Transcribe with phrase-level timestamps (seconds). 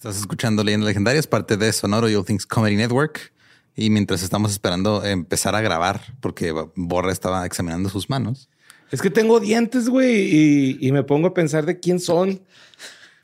[0.00, 3.34] Estás escuchando Leyendas Legendarias, parte de Sonoro y All Things Comedy Network.
[3.76, 8.48] Y mientras estamos esperando empezar a grabar, porque Borra estaba examinando sus manos.
[8.90, 12.40] Es que tengo dientes, güey, y, me pongo a pensar de quién son.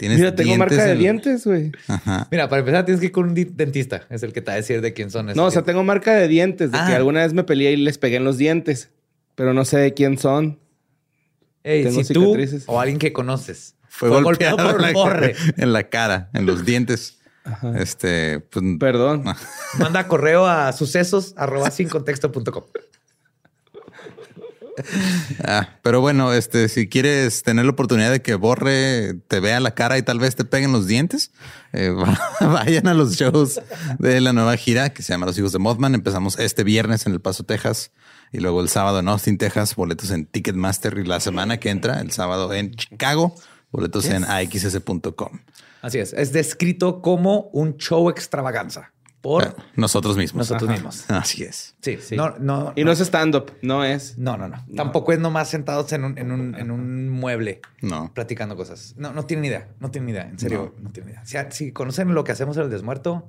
[0.01, 1.73] Mira, tengo marca de dientes, güey.
[2.31, 4.07] Mira, para empezar tienes que ir con un dentista.
[4.11, 5.29] Es el que te va a decir de quién son.
[5.35, 6.97] No, o sea, tengo marca de dientes, de que ah.
[6.97, 8.91] alguna vez me peleé y les pegué en los dientes.
[9.35, 10.59] Pero no sé de quién son.
[11.65, 12.37] Ey, si tú
[12.67, 15.35] o alguien que conoces fue, golpeado, por un borre.
[15.57, 17.17] En la cara, en los dientes.
[17.77, 19.25] Este, pues, perdón.
[19.79, 22.65] Manda correo a sucesos arroba sin contexto.com.
[25.43, 29.75] Ah, pero bueno, este, si quieres tener la oportunidad de que Borre te vea la
[29.75, 31.31] cara y tal vez te peguen los dientes,
[31.73, 31.95] eh,
[32.41, 33.59] vayan a los shows
[33.99, 35.95] de la nueva gira que se llama Los Hijos de Mothman.
[35.95, 37.93] Empezamos este viernes en El Paso, Texas,
[38.33, 42.01] y luego el sábado en Austin, Texas, boletos en Ticketmaster y la semana que entra,
[42.01, 43.35] el sábado en Chicago,
[43.71, 45.41] boletos en axs.com.
[45.83, 48.93] Así es, es descrito como un show extravaganza
[49.27, 50.49] por eh, nosotros mismos.
[50.49, 51.11] Nosotros mismos.
[51.11, 51.75] Así es.
[51.83, 52.17] Sí, sí.
[52.17, 54.17] No, no, y no, es stand-up, no es.
[54.19, 57.61] No, no, no, Tampoco es nomás sentados en un, en un, en un mueble.
[57.83, 58.13] No.
[58.15, 58.95] Platicando cosas.
[58.97, 59.69] No, no tienen idea.
[59.81, 60.29] No tienen idea.
[60.29, 61.51] En serio, no, tienen idea.
[61.51, 63.29] Si, conocen lo que hacemos en el desmuerto,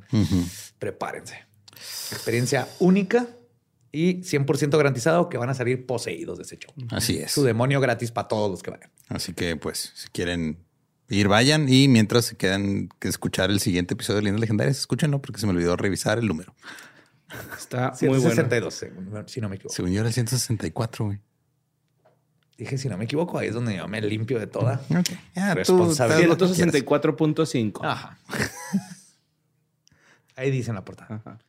[0.78, 1.46] prepárense.
[2.12, 3.28] Experiencia única
[3.98, 6.72] y 100% garantizado que van a salir poseídos de ese show.
[6.92, 7.32] Así es.
[7.32, 8.92] Su demonio gratis para todos los que vayan.
[9.10, 10.60] Así que, pues, si quieren
[11.10, 15.20] ir, vayan y mientras se quedan que escuchar el siguiente episodio de Leyendas Legendarias, escúchenlo
[15.20, 16.54] porque se me olvidó revisar el número.
[17.58, 18.72] Está muy bueno.
[19.26, 19.74] si no me equivoco.
[19.74, 21.20] Según yo era el 164, güey.
[22.56, 25.18] Dije, si no me equivoco, ahí es donde yo me limpio de toda okay.
[25.56, 26.38] responsabilidad.
[26.38, 27.80] 64.5.
[27.84, 28.20] Ajá.
[30.36, 31.16] ahí dice en la portada.
[31.16, 31.40] Ajá.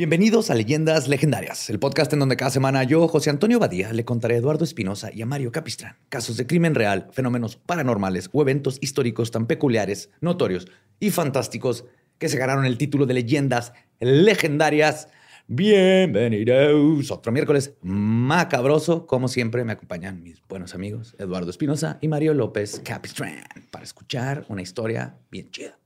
[0.00, 4.06] Bienvenidos a Leyendas Legendarias, el podcast en donde cada semana yo, José Antonio Badía, le
[4.06, 8.40] contaré a Eduardo Espinosa y a Mario Capistrán casos de crimen real, fenómenos paranormales o
[8.40, 10.68] eventos históricos tan peculiares, notorios
[11.00, 11.84] y fantásticos
[12.16, 15.08] que se ganaron el título de Leyendas Legendarias.
[15.46, 17.10] Bienvenidos.
[17.10, 19.06] Otro miércoles macabroso.
[19.06, 24.46] Como siempre, me acompañan mis buenos amigos Eduardo Espinosa y Mario López Capistrán para escuchar
[24.48, 25.78] una historia bien chida.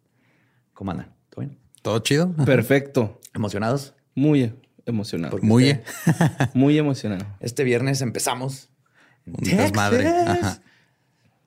[0.72, 1.12] ¿Cómo andan?
[1.30, 1.58] ¿Todo bien?
[1.82, 2.32] ¿Todo chido?
[2.46, 3.18] Perfecto.
[3.34, 3.92] ¿Emocionados?
[4.14, 4.54] Muy
[4.86, 5.38] emocionado.
[5.42, 5.84] Muy, este,
[6.54, 7.26] muy emocionado.
[7.40, 8.70] Este viernes empezamos.
[9.26, 10.12] Un desmadre.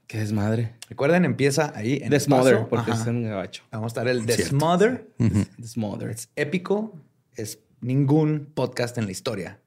[0.08, 0.76] ¿Qué desmadre?
[0.90, 3.64] Recuerden, empieza ahí en Desmother, porque es en gabacho.
[3.72, 5.12] Vamos a estar el Desmother.
[5.58, 6.10] Desmother.
[6.10, 6.98] Es épico.
[7.36, 9.60] Es ningún podcast en la historia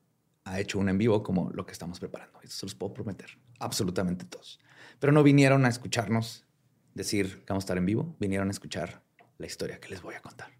[0.51, 2.41] ha hecho un en vivo como lo que estamos preparando.
[2.43, 3.39] Eso se los puedo prometer.
[3.59, 4.59] Absolutamente todos.
[4.99, 6.45] Pero no vinieron a escucharnos
[6.95, 8.17] decir que vamos a estar en vivo.
[8.19, 9.03] Vinieron a escuchar
[9.39, 10.51] la historia que les voy a contar.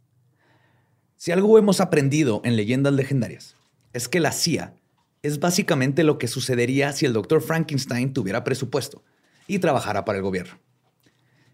[1.21, 3.55] Si algo hemos aprendido en leyendas legendarias
[3.93, 4.73] es que la CIA
[5.23, 9.05] es básicamente lo que sucedería si el doctor Frankenstein tuviera presupuesto
[9.47, 10.59] y trabajara para el gobierno.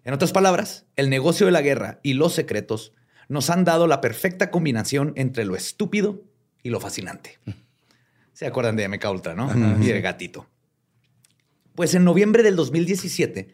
[0.04, 2.92] En otras palabras, el negocio de la guerra y los secretos
[3.28, 6.22] nos han dado la perfecta combinación entre lo estúpido
[6.62, 7.40] y lo fascinante.
[8.34, 9.50] Se acuerdan de MK Ultra, ¿no?
[9.82, 10.46] Y el gatito.
[11.74, 13.52] Pues en noviembre del 2017,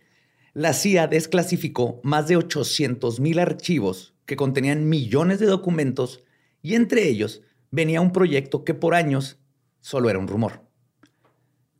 [0.53, 6.22] la CIA desclasificó más de 800 mil archivos que contenían millones de documentos
[6.62, 9.38] y entre ellos venía un proyecto que por años
[9.81, 10.62] solo era un rumor.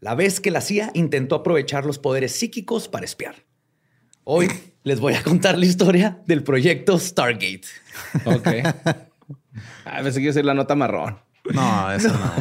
[0.00, 3.47] La vez que la CIA intentó aprovechar los poderes psíquicos para espiar.
[4.25, 4.48] Hoy
[4.82, 7.62] les voy a contar la historia del proyecto Stargate.
[8.25, 8.48] Ok.
[9.84, 11.19] A veces quiero ser la nota marrón.
[11.52, 12.32] No, eso no.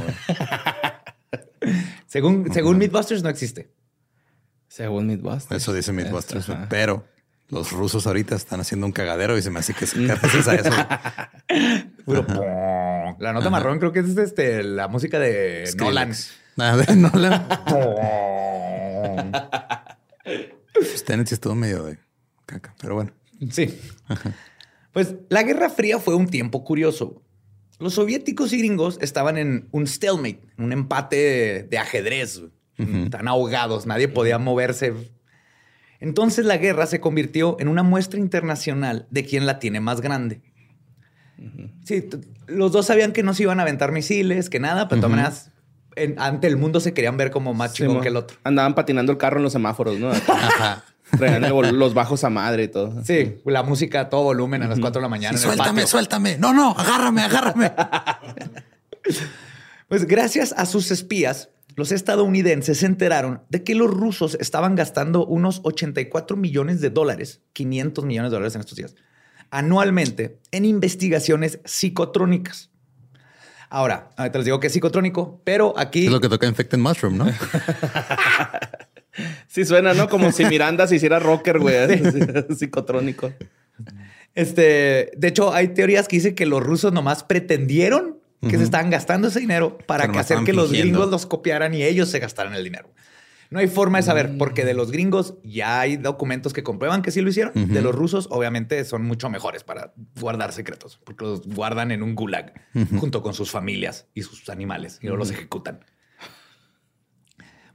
[2.08, 3.72] según, según Mythbusters no existe.
[4.68, 5.62] Según Mythbusters.
[5.62, 7.06] Eso dice Mythbusters, pero
[7.52, 10.56] los rusos ahorita están haciendo un cagadero y se me hace que se gracias a
[10.56, 10.70] eso.
[13.20, 16.14] la nota marrón creo que es este, la música de Nolan.
[16.56, 17.46] Nada de Nolan.
[20.74, 22.00] pues Tenet estuvo medio de
[22.46, 23.12] caca, pero bueno.
[23.52, 23.78] Sí.
[24.94, 27.22] pues la Guerra Fría fue un tiempo curioso.
[27.80, 32.42] Los soviéticos y gringos estaban en un stalemate, un empate de, ajedrez.
[32.78, 35.12] Están ahogados, nadie podía moverse
[36.02, 40.42] entonces la guerra se convirtió en una muestra internacional de quién la tiene más grande.
[41.86, 42.08] Sí,
[42.48, 45.16] los dos sabían que no se iban a aventar misiles, que nada, pero de todas
[45.16, 45.52] maneras
[46.18, 48.38] ante el mundo se querían ver como más chingón que el otro.
[48.44, 50.12] Andaban patinando el carro en los semáforos, ¿no?
[50.28, 50.84] Ajá.
[51.72, 53.04] los bajos a madre y todo.
[53.04, 55.38] Sí, la música a todo volumen a las 4 de la mañana.
[55.38, 56.38] suéltame, suéltame.
[56.38, 57.72] No, no, agárrame, agárrame.
[59.90, 65.26] pues gracias a sus espías, los estadounidenses se enteraron de que los rusos estaban gastando
[65.26, 68.96] unos 84 millones de dólares, 500 millones de dólares en estos días,
[69.50, 72.70] anualmente en investigaciones psicotrónicas.
[73.70, 76.06] Ahora, te les digo que es psicotrónico, pero aquí...
[76.06, 77.28] Es lo que toca Infected Mushroom, ¿no?
[79.48, 80.10] sí suena, ¿no?
[80.10, 81.76] Como si Miranda se hiciera rocker, güey.
[82.58, 83.32] Psicotrónico.
[84.36, 88.90] Este, de hecho, hay teorías que dicen que los rusos nomás pretendieron que se estaban
[88.90, 92.64] gastando ese dinero para hacer que los gringos los copiaran y ellos se gastaran el
[92.64, 92.92] dinero.
[93.52, 97.12] No hay forma de saber, porque de los gringos ya hay documentos que comprueban que
[97.12, 97.52] sí lo hicieron.
[97.54, 102.16] De los rusos, obviamente, son mucho mejores para guardar secretos, porque los guardan en un
[102.16, 102.54] gulag
[102.98, 105.84] junto con sus familias y sus animales y no los ejecutan.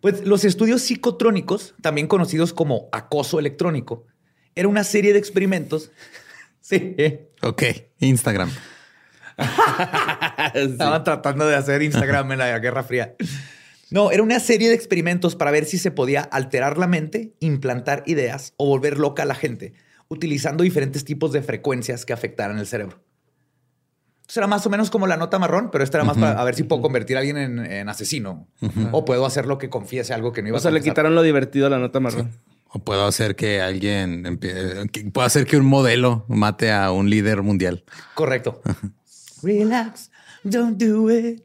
[0.01, 4.07] Pues los estudios psicotrónicos, también conocidos como acoso electrónico,
[4.55, 5.91] era una serie de experimentos.
[6.61, 6.97] sí.
[7.43, 7.63] Ok,
[7.99, 8.51] Instagram.
[10.55, 13.15] Estaban tratando de hacer Instagram en la Guerra Fría.
[13.91, 18.03] No, era una serie de experimentos para ver si se podía alterar la mente, implantar
[18.07, 19.75] ideas o volver loca a la gente,
[20.09, 23.05] utilizando diferentes tipos de frecuencias que afectaran el cerebro.
[24.17, 26.57] Entonces era más o menos como la nota marrón, pero esta era más para ver
[26.57, 28.49] si puedo convertir a alguien en, asesino
[28.91, 31.15] o puedo hacer lo que confiese algo que no iba a O sea, le quitaron
[31.15, 32.33] lo divertido a la nota marrón.
[32.71, 34.41] O puedo hacer que alguien,
[35.13, 37.85] puedo hacer que un modelo mate a un líder mundial.
[38.15, 38.61] Correcto.
[39.47, 40.11] Relax,
[40.43, 41.45] don't do it.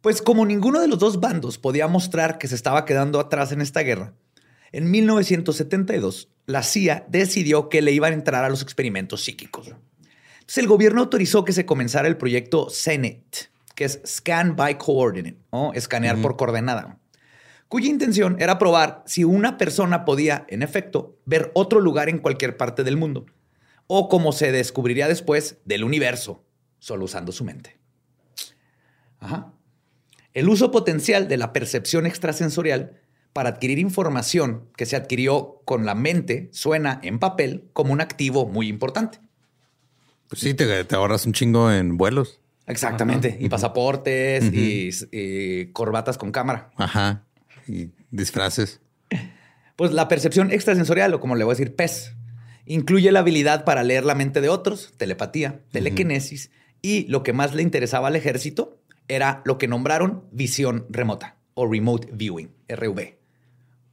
[0.00, 3.60] Pues como ninguno de los dos bandos podía mostrar que se estaba quedando atrás en
[3.60, 4.14] esta guerra,
[4.70, 9.66] en 1972 la CIA decidió que le iban a entrar a los experimentos psíquicos.
[10.34, 15.38] Entonces el gobierno autorizó que se comenzara el proyecto CENET, que es Scan by Coordinate,
[15.50, 17.00] o escanear por coordenada,
[17.66, 22.56] cuya intención era probar si una persona podía, en efecto, ver otro lugar en cualquier
[22.56, 23.26] parte del mundo,
[23.88, 26.44] o como se descubriría después, del universo,
[26.80, 27.78] solo usando su mente.
[29.20, 29.52] Ajá.
[30.34, 33.00] El uso potencial de la percepción extrasensorial
[33.32, 38.46] para adquirir información que se adquirió con la mente suena en papel como un activo
[38.46, 39.20] muy importante.
[40.28, 42.40] Pues sí, te, ahorras un chingo en vuelos.
[42.66, 43.36] Exactamente.
[43.40, 46.70] Y pasaportes y, corbatas con cámara.
[46.76, 47.24] Ajá.
[47.66, 48.80] Y disfraces.
[49.74, 52.14] Pues la percepción extrasensorial, o como le voy a decir, PES,
[52.66, 56.50] incluye la habilidad para leer la mente de otros, telepatía, telequinesis
[56.82, 61.66] y lo que más le interesaba al ejército, era lo que nombraron visión remota o
[61.66, 63.18] remote viewing, RV,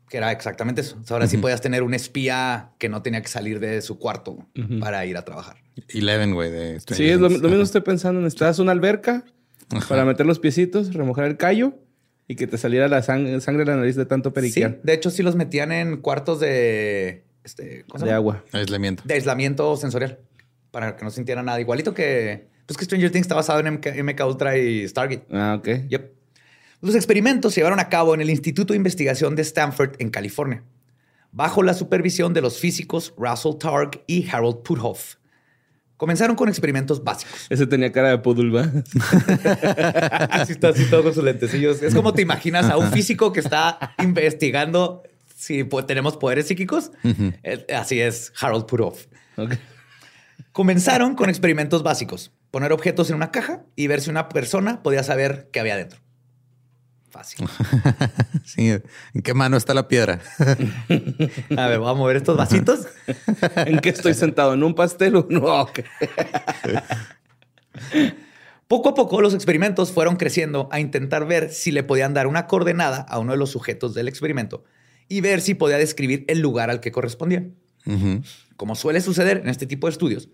[0.09, 1.01] que era exactamente eso.
[1.09, 4.47] ahora sí podías tener un espía que no tenía que salir de su cuarto
[4.79, 5.57] para ir a trabajar.
[5.89, 6.51] Eleven, güey.
[6.51, 8.21] De sí, es lo, mismo estoy pensando.
[8.21, 9.25] Necesitas una alberca
[9.89, 11.73] para meter los piecitos, remojar el callo
[12.27, 14.71] y que te saliera la sangre de la nariz de tanto periquear.
[14.71, 17.23] Sí, de hecho sí los metían en cuartos de...
[17.43, 18.43] Este, de agua.
[18.51, 19.03] Aislamiento.
[19.05, 20.19] De aislamiento sensorial.
[20.71, 21.59] Para que no sintieran nada.
[21.61, 25.25] Igualito que pues que Stranger Things está basado en MK, Ultra y Stargate.
[25.31, 25.87] Ah, ok.
[25.87, 26.11] Yep.
[26.81, 30.63] Los experimentos se llevaron a cabo en el Instituto de Investigación de Stanford, en California,
[31.31, 35.15] bajo la supervisión de los físicos Russell Targ y Harold Puthoff.
[35.95, 37.47] Comenzaron con experimentos básicos.
[37.49, 38.61] Ese tenía cara de poodle, ¿va?
[40.29, 41.81] así está, así todo con sus lentecillos.
[41.81, 45.01] Es como te imaginas a un físico que está investigando
[45.35, 46.91] si tenemos poderes psíquicos.
[47.41, 49.07] Eh, así es Harold Puthoff.
[50.51, 55.03] Comenzaron con experimentos básicos poner objetos en una caja y ver si una persona podía
[55.03, 55.99] saber qué había dentro.
[57.09, 57.47] Fácil.
[58.45, 58.69] sí.
[59.13, 60.19] ¿En qué mano está la piedra?
[61.57, 62.87] a ver, voy a mover estos vasitos.
[63.55, 64.53] ¿En qué estoy sentado?
[64.53, 65.67] ¿En un pastel o no?
[68.67, 72.47] Poco a poco los experimentos fueron creciendo a intentar ver si le podían dar una
[72.47, 74.65] coordenada a uno de los sujetos del experimento
[75.07, 77.47] y ver si podía describir el lugar al que correspondía.
[78.57, 80.27] Como suele suceder en este tipo de estudios,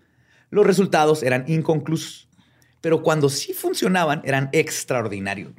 [0.54, 2.28] los resultados eran inconclusos,
[2.80, 5.52] pero cuando sí funcionaban eran extraordinarios.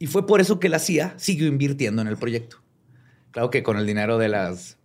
[0.00, 2.56] Y fue por eso que la CIA siguió invirtiendo en el proyecto.
[3.30, 4.78] Claro que con el dinero de, las,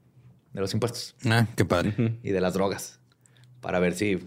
[0.53, 1.15] de los impuestos.
[1.25, 2.19] Ah, qué padre.
[2.21, 2.99] Y de las drogas.
[3.59, 4.19] Para ver si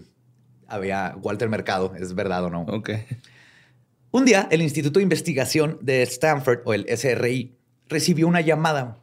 [0.67, 2.63] había Walter Mercado, es verdad o no.
[2.63, 2.89] Ok.
[4.11, 7.55] Un día, el Instituto de Investigación de Stanford, o el SRI,
[7.87, 8.99] recibió una llamada.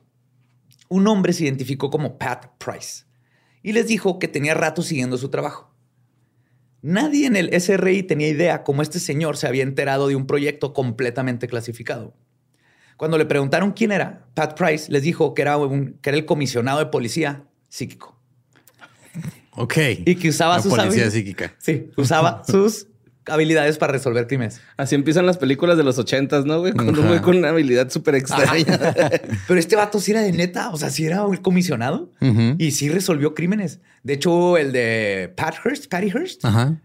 [0.91, 3.05] Un hombre se identificó como Pat Price
[3.63, 5.68] y les dijo que tenía rato siguiendo su trabajo.
[6.81, 10.73] Nadie en el SRI tenía idea cómo este señor se había enterado de un proyecto
[10.73, 12.15] completamente clasificado.
[12.97, 16.25] Cuando le preguntaron quién era, Pat Price les dijo que era, un, que era el
[16.25, 18.19] comisionado de policía psíquico.
[19.53, 19.77] Ok.
[20.05, 21.55] Y que usaba sus policía psíquica.
[21.59, 22.87] Sí, usaba sus
[23.31, 24.61] habilidades para resolver crímenes.
[24.77, 26.73] Así empiezan las películas de los ochentas, ¿no, güey?
[26.73, 28.65] Con un güey con una habilidad súper extraña.
[29.49, 32.11] Pero este vato sí era de neta, o sea, sí era un comisionado
[32.59, 33.81] y sí resolvió crímenes.
[34.03, 36.77] De hecho, el de Pat Hearst, Patty Hearst, Ajá.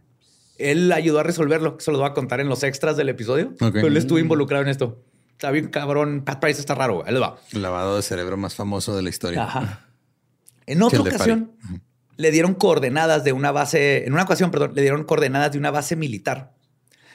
[0.58, 1.78] él ayudó a resolverlo.
[1.80, 3.54] Eso lo voy a contar en los extras del episodio.
[3.60, 5.02] Pero él estuvo involucrado en esto.
[5.32, 6.24] Está bien cabrón.
[6.24, 7.04] Pat Price está raro.
[7.06, 7.38] les va.
[7.52, 9.44] El lavado de cerebro más famoso de la historia.
[9.44, 9.88] Ajá.
[10.66, 11.52] En otra el ocasión,
[12.18, 15.72] le dieron coordenadas de una base, en una ocasión, perdón, le dieron coordenadas de una
[15.72, 16.54] base militar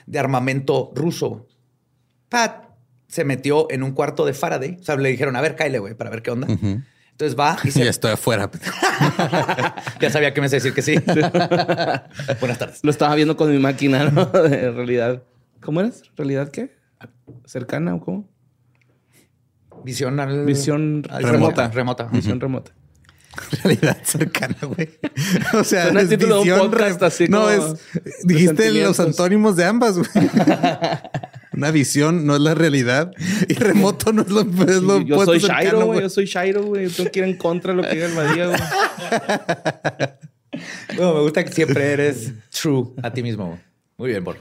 [0.07, 1.47] de armamento ruso.
[2.29, 2.65] Pat
[3.09, 4.77] se metió en un cuarto de Faraday.
[4.81, 6.47] O sea, le dijeron, a ver, cáele, güey, para ver qué onda.
[6.49, 7.85] Entonces va y se...
[7.85, 8.51] Ya estoy afuera.
[10.01, 10.95] ya sabía que me ibas a decir que sí.
[12.41, 12.81] Buenas tardes.
[12.83, 14.27] Lo estaba viendo con mi máquina, ¿no?
[14.27, 15.23] De realidad.
[15.61, 16.03] ¿Cómo eres?
[16.17, 16.77] ¿Realidad qué?
[17.45, 18.29] ¿Cercana o cómo?
[19.85, 21.69] Visión al- Visión remota.
[21.69, 22.05] Remota.
[22.05, 22.73] Visión remota.
[23.63, 24.91] Realidad cercana, güey.
[25.55, 27.81] O sea, Suena el es título de un visión podcast así No, como es...
[28.25, 30.09] Dijiste los antónimos de ambas, güey.
[31.53, 33.11] Una visión no es la realidad
[33.49, 36.01] y remoto no es lo, es lo yo soy cercano, Shairo, güey.
[36.03, 36.89] Yo soy Shairo, güey.
[36.89, 38.61] Yo tengo que ir en contra de lo que diga el Badía, güey.
[40.97, 43.47] Bueno, me gusta que siempre eres true a ti mismo.
[43.47, 43.61] güey.
[43.99, 44.37] Muy bien, Bor.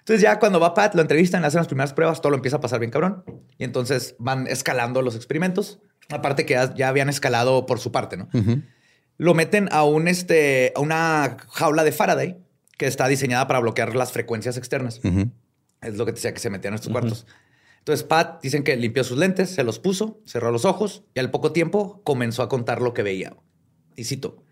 [0.00, 2.56] Entonces ya cuando va Pat, lo entrevistan, le hacen las primeras pruebas, todo lo empieza
[2.56, 3.24] a pasar bien cabrón.
[3.56, 5.80] Y entonces van escalando los experimentos.
[6.08, 8.28] Aparte que ya, habían escalado por su parte, ¿no?
[9.18, 12.36] Lo meten a, un, este, a una jaula de Faraday
[12.76, 15.00] que está diseñada para bloquear las frecuencias externas.
[15.80, 17.26] Es lo que te decía que se metían en estos cuartos.
[17.78, 21.32] Entonces Pat dicen que limpió sus lentes, se los puso, cerró los ojos y al
[21.32, 23.36] poco tiempo comenzó a contar lo que veía.
[23.96, 24.44] Y cito,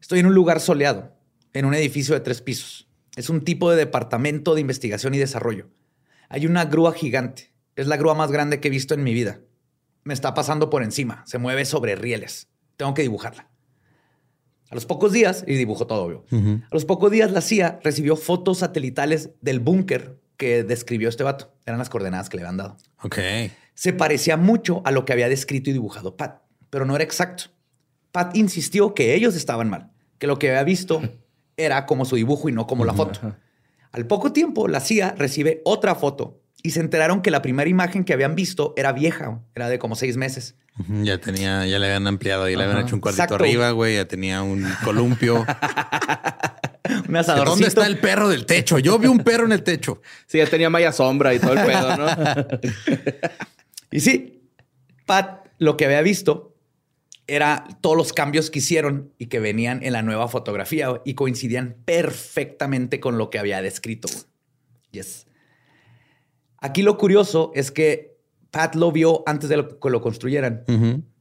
[0.00, 1.16] estoy en un lugar soleado,
[1.52, 2.88] en un edificio de tres pisos.
[3.16, 5.70] Es un tipo de departamento de investigación y desarrollo.
[6.28, 7.52] Hay una grúa gigante.
[7.74, 9.40] Es la grúa más grande que he visto en mi vida.
[10.04, 11.22] Me está pasando por encima.
[11.26, 12.48] Se mueve sobre rieles.
[12.76, 13.48] Tengo que dibujarla.
[14.70, 16.24] A los pocos días, y dibujó todo, obvio.
[16.32, 21.54] A los pocos días, la CIA recibió fotos satelitales del búnker que describió este vato.
[21.66, 22.78] Eran las coordenadas que le habían dado.
[23.02, 23.18] Ok.
[23.74, 27.44] Se parecía mucho a lo que había descrito y dibujado Pat, pero no era exacto.
[28.12, 31.02] Pat insistió que ellos estaban mal, que lo que había visto
[31.56, 33.36] era como su dibujo y no como la foto.
[33.92, 38.04] Al poco tiempo, la CIA recibe otra foto y se enteraron que la primera imagen
[38.04, 40.56] que habían visto era vieja, era de como seis meses.
[41.02, 43.44] Ya tenía, ya le habían ampliado, ya le habían hecho un cuartito Exacto.
[43.44, 43.96] arriba, güey.
[43.96, 45.44] Ya tenía un columpio.
[47.08, 47.50] Un asadorcito.
[47.50, 48.78] ¿Dónde está el perro del techo?
[48.78, 50.02] Yo vi un perro en el techo.
[50.26, 52.06] Sí, ya tenía malla sombra y todo el pedo, ¿no?
[53.92, 54.42] Y sí,
[55.06, 56.56] Pat lo que había visto
[57.26, 61.76] era todos los cambios que hicieron y que venían en la nueva fotografía y coincidían
[61.84, 64.08] perfectamente con lo que había descrito.
[64.90, 65.26] Yes.
[66.62, 68.16] Aquí lo curioso es que
[68.50, 70.64] Pat lo vio antes de lo- que lo construyeran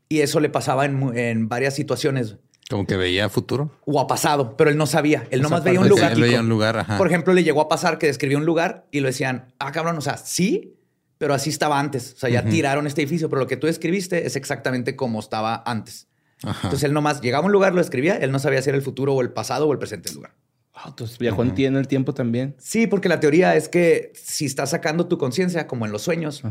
[0.07, 2.37] y eso le pasaba en, en varias situaciones
[2.69, 3.71] Como que veía futuro.
[3.85, 5.27] o ha pasado, pero él no sabía.
[5.31, 6.11] Él nomás Esa veía un lugar.
[6.13, 6.97] Él veía un lugar, ajá.
[6.97, 9.97] Por ejemplo, le llegó a pasar que describió un lugar y lo decían, ah, cabrón,
[9.97, 10.75] o sea, sí,
[11.17, 12.13] pero así estaba antes.
[12.13, 15.63] O sea, ya tiraron este edificio, pero lo que tú escribiste es exactamente como estaba
[15.65, 16.07] antes.
[16.43, 16.59] Ajá.
[16.67, 18.83] Entonces él nomás llegaba a un lugar, lo escribía, él no sabía si era el
[18.83, 20.33] futuro o el pasado o el presente del lugar.
[20.73, 22.55] Ah, Entonces viajó en ti en el tiempo también.
[22.57, 26.43] Sí, porque la teoría es que si estás sacando tu conciencia, como en los sueños,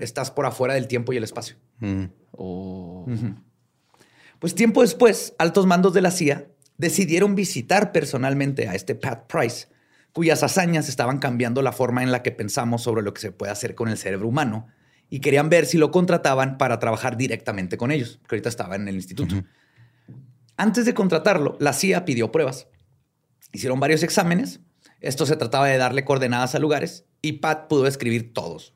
[0.00, 1.56] estás por afuera del tiempo y el espacio.
[1.80, 2.04] Mm.
[2.32, 3.06] Oh.
[4.38, 9.68] Pues tiempo después, altos mandos de la CIA decidieron visitar personalmente a este Pat Price,
[10.12, 13.52] cuyas hazañas estaban cambiando la forma en la que pensamos sobre lo que se puede
[13.52, 14.68] hacer con el cerebro humano
[15.10, 18.88] y querían ver si lo contrataban para trabajar directamente con ellos, que ahorita estaba en
[18.88, 19.36] el instituto.
[20.56, 22.68] Antes de contratarlo, la CIA pidió pruebas.
[23.54, 24.60] Hicieron varios exámenes.
[25.00, 28.74] Esto se trataba de darle coordenadas a lugares y Pat pudo escribir todos.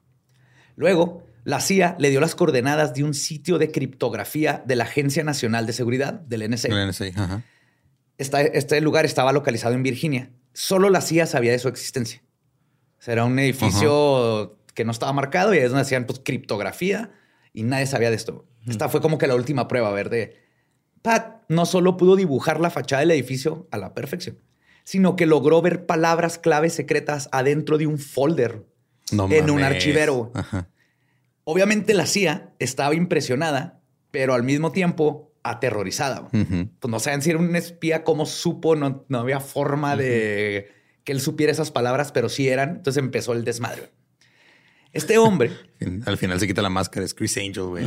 [0.76, 5.24] Luego, la CIA le dio las coordenadas de un sitio de criptografía de la Agencia
[5.24, 6.68] Nacional de Seguridad, del NSA.
[6.68, 7.42] El NSA, ajá.
[8.18, 10.30] Esta- este lugar estaba localizado en Virginia.
[10.52, 12.22] Solo la CIA sabía de su existencia.
[12.98, 17.10] O sea, era un edificio que no estaba marcado y es donde hacían pues, criptografía
[17.52, 18.46] y nadie sabía de esto.
[18.66, 20.36] Esta fue como que la última prueba, a ver, de
[21.00, 24.38] Pat no solo pudo dibujar la fachada del edificio a la perfección,
[24.88, 28.64] sino que logró ver palabras claves secretas adentro de un folder
[29.12, 30.30] No en un archivero.
[30.32, 30.70] Ajá.
[31.44, 36.30] Obviamente la CIA estaba impresionada, pero al mismo tiempo aterrorizada.
[36.30, 40.70] Pues no saben si era un espía, cómo supo, no, no había forma de
[41.04, 42.76] que él supiera esas palabras, pero sí eran.
[42.76, 43.90] Entonces empezó el desmadre.
[44.94, 45.50] Este hombre,
[46.06, 47.86] Al final se quita la máscara, es Chris Angel, güey.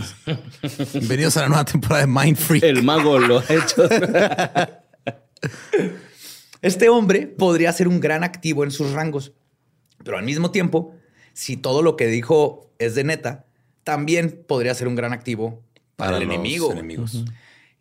[0.93, 2.63] Bienvenidos a la nueva temporada de Mind Freak.
[2.63, 3.89] El mago lo ha hecho.
[6.61, 9.33] este hombre podría ser un gran activo en sus rangos,
[10.03, 10.93] pero al mismo tiempo,
[11.33, 13.45] si todo lo que dijo es de neta,
[13.83, 15.63] también podría ser un gran activo
[15.95, 16.71] para, el los enemigo.
[16.71, 17.25] enemigos.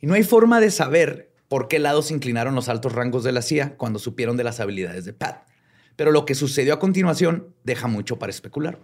[0.01, 3.33] Y no hay forma de saber por qué lado se inclinaron los altos rangos de
[3.33, 5.47] la CIA cuando supieron de las habilidades de Pat.
[5.97, 8.79] Pero lo que sucedió a continuación deja mucho para especular.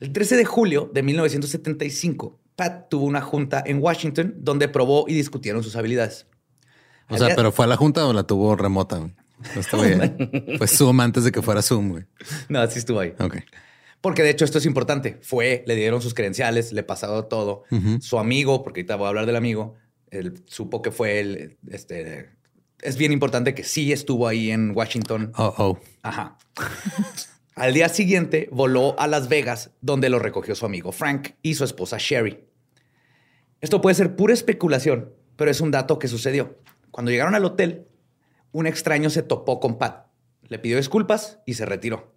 [0.00, 5.14] El 13 de julio de 1975, Pat tuvo una junta en Washington donde probó y
[5.14, 6.26] discutieron sus habilidades.
[7.08, 9.10] O sea, pero fue a la junta o la tuvo remota.
[10.58, 12.04] Fue Zoom antes de que fuera Zoom, güey.
[12.48, 13.14] No, sí estuvo ahí.
[13.20, 13.36] Ok.
[14.00, 15.18] Porque de hecho esto es importante.
[15.22, 17.62] Fue, le dieron sus credenciales, le pasado todo.
[18.00, 19.76] Su amigo, porque ahorita voy a hablar del amigo,
[20.10, 22.30] él supo que fue el, este,
[22.82, 25.32] es bien importante que sí estuvo ahí en Washington.
[25.36, 25.78] Oh, oh.
[26.02, 26.38] Ajá.
[27.54, 31.64] Al día siguiente voló a Las Vegas, donde lo recogió su amigo Frank y su
[31.64, 32.38] esposa Sherry.
[33.60, 36.56] Esto puede ser pura especulación, pero es un dato que sucedió.
[36.90, 37.86] Cuando llegaron al hotel,
[38.52, 40.06] un extraño se topó con Pat,
[40.42, 42.14] le pidió disculpas y se retiró.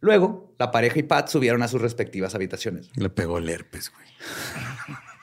[0.00, 2.90] Luego, la pareja y Pat subieron a sus respectivas habitaciones.
[2.96, 4.06] Le pegó el herpes, güey.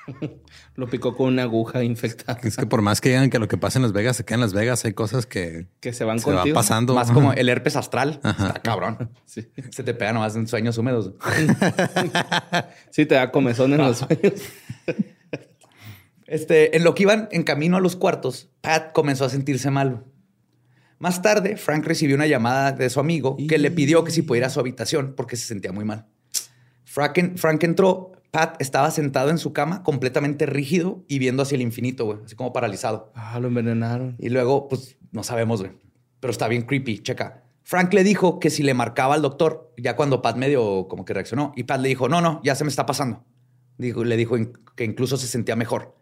[0.76, 2.40] Lo picó con una aguja infectada.
[2.44, 4.36] Es que por más que digan que lo que pasa en Las Vegas se queda
[4.36, 6.96] en Las Vegas, hay cosas que, que se van se va pasando.
[6.96, 8.20] Más como el herpes astral.
[8.24, 9.12] Está cabrón.
[9.26, 9.48] Sí.
[9.72, 11.12] Se te pega nomás en sueños húmedos.
[12.92, 14.34] sí, te da comezón en los sueños.
[16.28, 20.06] Este, en lo que iban en camino a los cuartos, Pat comenzó a sentirse mal.
[21.00, 24.46] Más tarde, Frank recibió una llamada de su amigo que le pidió que si pudiera
[24.46, 26.08] ir a su habitación porque se sentía muy mal.
[26.86, 31.62] Frank, Frank entró, Pat estaba sentado en su cama, completamente rígido y viendo hacia el
[31.62, 33.12] infinito, güey, así como paralizado.
[33.16, 34.16] Ah, lo envenenaron.
[34.18, 35.74] Y luego, pues, no sabemos, güey.
[36.20, 37.44] Pero está bien creepy, checa.
[37.64, 41.14] Frank le dijo que si le marcaba al doctor, ya cuando Pat medio como que
[41.14, 43.24] reaccionó, y Pat le dijo, no, no, ya se me está pasando.
[43.78, 44.36] Dijo, le dijo
[44.76, 45.96] que incluso se sentía mejor.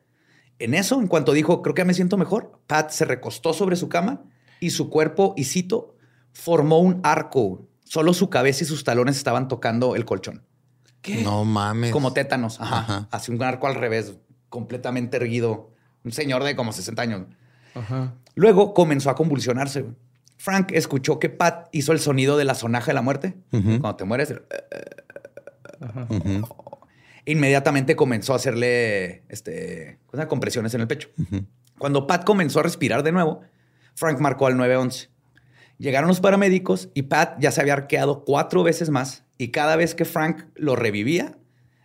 [0.60, 3.90] En eso, en cuanto dijo, creo que me siento mejor, Pat se recostó sobre su
[3.90, 4.24] cama
[4.60, 5.96] y su cuerpo, y cito,
[6.34, 7.68] formó un arco.
[7.84, 10.44] Solo su cabeza y sus talones estaban tocando el colchón.
[11.02, 11.24] ¿Qué?
[11.24, 11.92] No mames.
[11.92, 12.62] Como tétanos.
[12.62, 13.08] Ajá.
[13.12, 14.14] Así un arco al revés,
[14.50, 15.72] completamente erguido.
[16.04, 17.28] Un señor de como 60 años.
[17.74, 18.14] Ajá.
[18.36, 19.86] Luego comenzó a convulsionarse.
[20.38, 23.36] Frank escuchó que Pat hizo el sonido de la sonaja de la muerte.
[23.50, 24.34] Cuando te mueres.
[25.80, 26.08] Ajá.
[27.26, 31.10] Inmediatamente comenzó a hacerle este, compresiones en el pecho.
[31.78, 33.42] Cuando Pat comenzó a respirar de nuevo,
[33.96, 35.10] Frank marcó al 911.
[35.78, 39.94] Llegaron los paramédicos y Pat ya se había arqueado cuatro veces más y cada vez
[39.96, 41.38] que Frank lo revivía,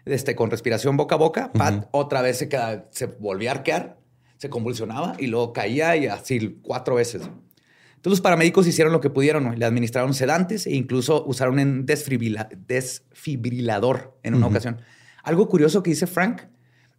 [0.04, 2.48] este, con respiración boca a boca, Pat otra vez se,
[2.90, 3.98] se volvía a arquear,
[4.36, 7.22] se convulsionaba y luego caía y así cuatro veces.
[7.22, 14.18] Entonces los paramédicos hicieron lo que pudieron, le administraron sedantes e incluso usaron un desfibrilador
[14.22, 14.82] en una ocasión.
[15.26, 16.42] Algo curioso que dice Frank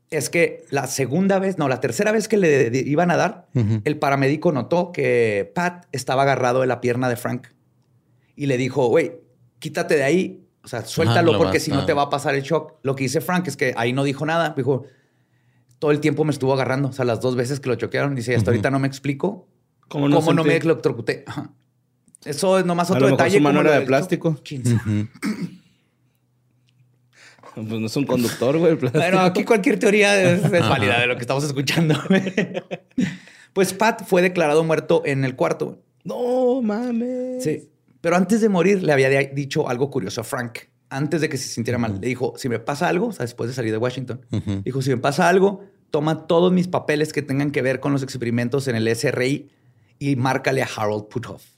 [0.09, 3.97] es que la segunda vez, no, la tercera vez que le iban a dar, el
[3.97, 7.47] paramédico notó que Pat estaba agarrado de la pierna de Frank
[8.35, 9.13] y le dijo, güey,
[9.59, 12.73] quítate de ahí, o sea, suéltalo porque si no te va a pasar el shock.
[12.81, 14.83] Lo que dice Frank es que ahí no dijo nada, dijo,
[15.79, 18.35] todo el tiempo me estuvo agarrando, o sea, las dos veces que lo choquearon, dice,
[18.35, 19.47] hasta ahorita no me explico
[19.87, 21.23] cómo no, me electrocuté.
[22.25, 23.37] Eso es nomás otro detalle.
[23.37, 24.35] Su mano era de plástico.
[27.65, 28.75] Pues no es un conductor, güey.
[28.75, 31.95] Bueno, aquí cualquier teoría es, válida de lo que estamos escuchando.
[33.53, 35.79] pues Pat fue declarado muerto en el cuarto.
[36.03, 37.43] No mames.
[37.43, 37.67] Sí.
[37.99, 40.59] Pero antes de morir le había dicho algo curioso a Frank.
[40.89, 41.99] Antes de que se sintiera mal.
[41.99, 44.21] Le dijo, si me pasa algo, o sea, después de salir de Washington,
[44.63, 48.03] dijo, si me pasa algo, toma todos mis papeles que tengan que ver con los
[48.03, 49.49] experimentos en el SRI
[49.97, 51.56] y márcale a Harold Puthoff.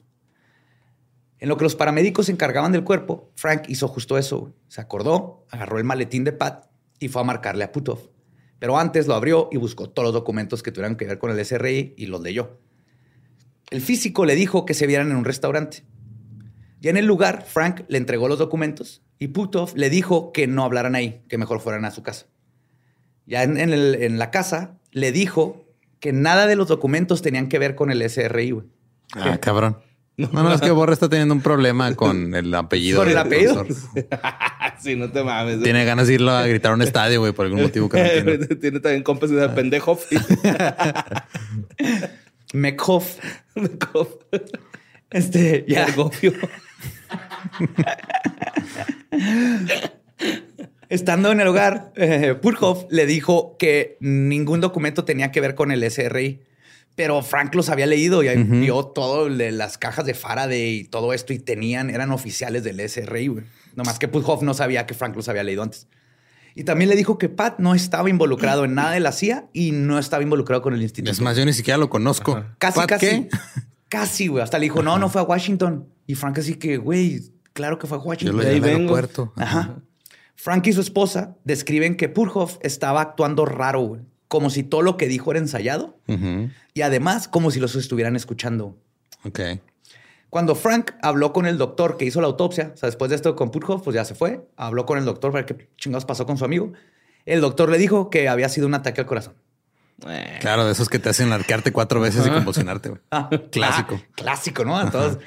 [1.40, 4.54] En lo que los paramédicos se encargaban del cuerpo, Frank hizo justo eso.
[4.68, 6.66] Se acordó, agarró el maletín de Pat
[6.98, 8.10] y fue a marcarle a Putov.
[8.58, 11.42] Pero antes lo abrió y buscó todos los documentos que tuvieran que ver con el
[11.44, 12.60] SRI y los leyó.
[13.70, 15.84] El físico le dijo que se vieran en un restaurante.
[16.80, 20.64] Ya en el lugar, Frank le entregó los documentos y Putov le dijo que no
[20.64, 22.26] hablaran ahí, que mejor fueran a su casa.
[23.26, 25.64] Ya en, la casa, le dijo
[26.00, 28.62] que nada de los documentos tenían que ver con el SRI.
[29.14, 29.78] Ah, cabrón.
[30.32, 33.00] No, no, es que Borra está teniendo un problema con el apellido.
[33.00, 33.64] ¿Con el apellido?
[34.80, 35.62] sí, no te mames.
[35.62, 38.10] Tiene ganas de irlo a gritar a un estadio, güey, por algún motivo que no
[38.10, 38.46] tiene.
[38.56, 39.98] tiene también compas de pendejo.
[42.52, 43.18] Mekhoff.
[43.54, 44.08] Mekhoff.
[45.10, 45.86] Este, ya.
[50.88, 55.70] Estando en el hogar, eh, Purhoff le dijo que ningún documento tenía que ver con
[55.70, 56.42] el SRI
[57.00, 61.32] pero Frank los había leído y vio todo las cajas de Faraday y todo esto
[61.32, 63.44] y tenían, eran oficiales del SRI, güey.
[63.74, 65.88] Nomás que Puthoff no sabía que Frank los había leído antes.
[66.54, 69.72] Y también le dijo que Pat no estaba involucrado en nada de la CIA y
[69.72, 71.10] no estaba involucrado con el instituto.
[71.10, 72.44] Es más, yo ni siquiera lo conozco.
[72.58, 73.28] Casi, casi.
[73.88, 74.44] Casi, güey.
[74.44, 75.88] Hasta le dijo, no, no fue a Washington.
[76.06, 77.22] Y Frank así que, güey,
[77.54, 78.36] claro que fue a Washington.
[78.36, 79.32] Yo lo ahí aeropuerto.
[79.36, 79.80] Ajá.
[80.34, 84.96] Frank y su esposa describen que Purhoff estaba actuando raro, güey como si todo lo
[84.96, 85.98] que dijo era ensayado
[86.72, 88.78] y además como si los estuvieran escuchando.
[89.24, 89.40] Ok.
[90.28, 93.34] Cuando Frank habló con el doctor que hizo la autopsia, o sea, después de esto
[93.34, 96.26] con Puthoff, pues ya se fue, habló con el doctor para ver qué chingados pasó
[96.26, 96.72] con su amigo.
[97.26, 99.34] El doctor le dijo que había sido un ataque al corazón.
[100.06, 100.38] Eh.
[100.40, 103.00] Claro, de esos que te hacen arquearte cuatro veces y convulsionarte.
[103.10, 104.00] Ah, clásico.
[104.00, 104.88] Ah, clásico, ¿no?
[104.92, 105.18] Todos.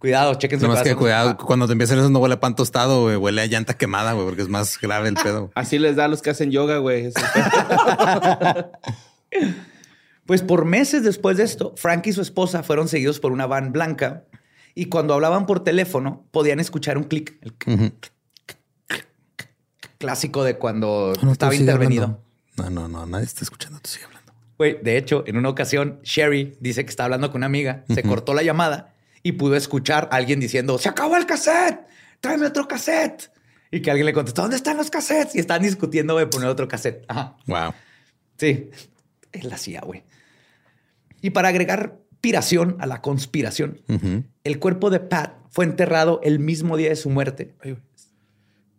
[0.00, 3.02] Cuidado, chequen su más que cuidado, cuando te empiezan eso no huele a pan tostado,
[3.02, 5.50] güey, huele a llanta quemada, güey, porque es más grave el pedo.
[5.54, 7.12] Así les da a los que hacen yoga, güey.
[10.24, 13.72] pues por meses después de esto, Frank y su esposa fueron seguidos por una van
[13.72, 14.24] blanca
[14.74, 17.36] y cuando hablaban por teléfono podían escuchar un clic.
[19.98, 22.22] Clásico de cuando estaba intervenido.
[22.56, 24.32] No, no, no, nadie está escuchando, tú sigue hablando.
[24.56, 28.02] Güey, de hecho, en una ocasión, Sherry dice que está hablando con una amiga, se
[28.02, 31.86] cortó la llamada y pudo escuchar a alguien diciendo, se acabó el cassette,
[32.20, 33.30] tráeme otro cassette.
[33.70, 35.36] Y que alguien le contestó, ¿dónde están los cassettes?
[35.36, 37.04] Y están discutiendo de poner otro cassette.
[37.08, 37.36] Ajá.
[37.46, 37.72] Wow.
[38.36, 38.70] Sí,
[39.32, 40.02] es la CIA, güey.
[41.22, 43.80] Y para agregar piración a la conspiración,
[44.44, 47.54] el cuerpo de Pat fue enterrado el mismo día de su muerte.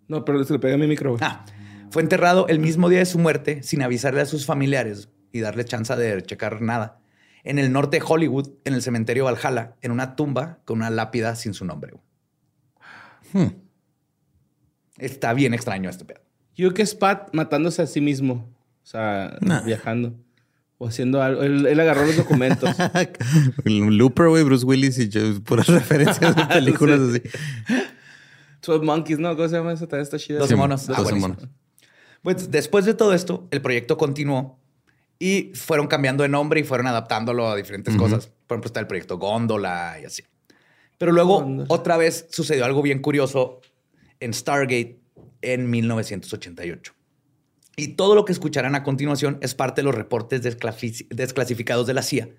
[0.08, 1.18] no, pero se le pegué a mi micro.
[1.22, 1.46] Ah,
[1.90, 5.64] fue enterrado el mismo día de su muerte sin avisarle a sus familiares y darle
[5.64, 7.01] chance de checar nada
[7.44, 11.36] en el norte de Hollywood, en el cementerio Valhalla, en una tumba con una lápida
[11.36, 11.94] sin su nombre.
[13.34, 13.48] Hmm.
[14.98, 16.22] Está bien extraño este pedo.
[16.56, 18.54] Yo que es Pat matándose a sí mismo.
[18.84, 20.16] O sea, viajando.
[20.78, 21.44] O haciendo algo.
[21.44, 22.70] Él, agarró los documentos.
[23.66, 27.22] Looper, güey, Bruce Willis y yo, puras referencias de películas así.
[28.62, 29.36] Twelve Monkeys, ¿no?
[29.36, 29.86] ¿Cómo se llama esa?
[29.86, 30.40] Está chida.
[30.40, 30.88] Dos monos.
[30.88, 31.48] Dos monos.
[32.22, 34.61] Pues después de todo esto, el proyecto continuó
[35.22, 38.32] y fueron cambiando de nombre y fueron adaptándolo a diferentes cosas.
[38.48, 40.24] Por ejemplo, está el proyecto Góndola y así.
[40.98, 43.62] Pero luego otra vez sucedió algo bien curioso
[44.20, 45.00] en Stargate
[45.44, 46.94] en 1988.
[47.76, 52.02] Y todo lo que escucharán a continuación es parte de los reportes desclasificados de la
[52.02, 52.30] CIA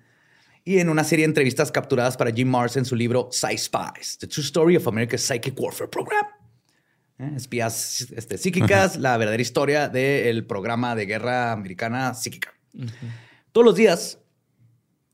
[0.65, 4.17] y en una serie de entrevistas capturadas para Jim Mars en su libro Psy Spies,
[4.19, 6.25] The True Story of America's Psychic Warfare Program.
[7.17, 7.31] ¿Eh?
[7.37, 12.53] Espías este, psíquicas, la verdadera historia del programa de guerra americana psíquica.
[13.51, 14.19] Todos los días,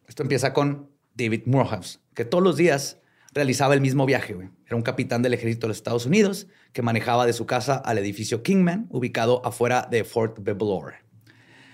[0.07, 2.97] esto empieza con David Morehouse, que todos los días
[3.33, 4.35] realizaba el mismo viaje.
[4.65, 7.97] Era un capitán del ejército de los Estados Unidos que manejaba de su casa al
[7.97, 10.95] edificio Kingman, ubicado afuera de Fort Belvoir.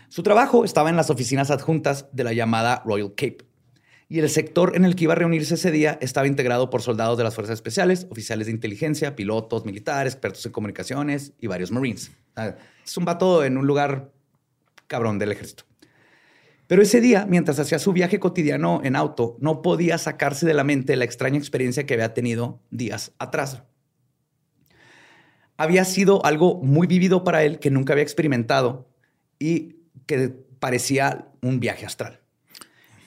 [0.10, 3.39] Su trabajo estaba en las oficinas adjuntas de la llamada Royal Cape.
[4.08, 7.17] Y el sector en el que iba a reunirse ese día estaba integrado por soldados
[7.17, 12.12] de las fuerzas especiales, oficiales de inteligencia, pilotos militares, expertos en comunicaciones y varios Marines.
[12.86, 14.12] Es un vato en un lugar
[14.88, 15.63] cabrón del ejército.
[16.67, 20.63] Pero ese día, mientras hacía su viaje cotidiano en auto, no podía sacarse de la
[20.63, 23.62] mente la extraña experiencia que había tenido días atrás.
[25.58, 28.89] Había sido algo muy vivido para él que nunca había experimentado
[29.39, 32.21] y que parecía un viaje astral.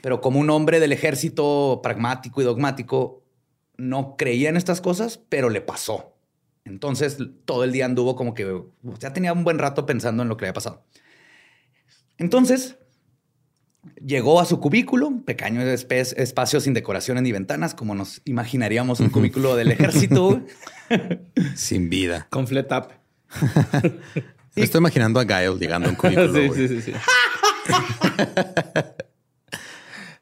[0.03, 3.25] Pero como un hombre del ejército pragmático y dogmático,
[3.77, 6.16] no creía en estas cosas, pero le pasó.
[6.64, 8.62] Entonces todo el día anduvo como que
[8.99, 10.85] ya tenía un buen rato pensando en lo que le había pasado.
[12.18, 12.79] Entonces
[14.05, 19.57] Llegó a su cubículo, pequeño espacio sin decoraciones ni ventanas, como nos imaginaríamos un cubículo
[19.57, 20.43] del ejército.
[21.55, 22.27] sin vida.
[22.31, 22.88] Con flat up.
[24.57, 26.35] Me estoy imaginando a Gael llegando a un cubículo.
[26.35, 26.93] sí, sí, sí,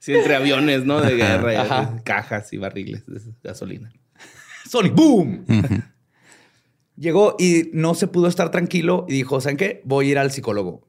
[0.00, 0.12] sí.
[0.12, 1.00] entre aviones, ¿no?
[1.00, 3.90] De guerra, cajas y barriles de gasolina.
[4.68, 5.46] Sonic Boom.
[6.96, 9.82] Llegó y no se pudo estar tranquilo y dijo, ¿saben qué?
[9.84, 10.85] Voy a ir al psicólogo.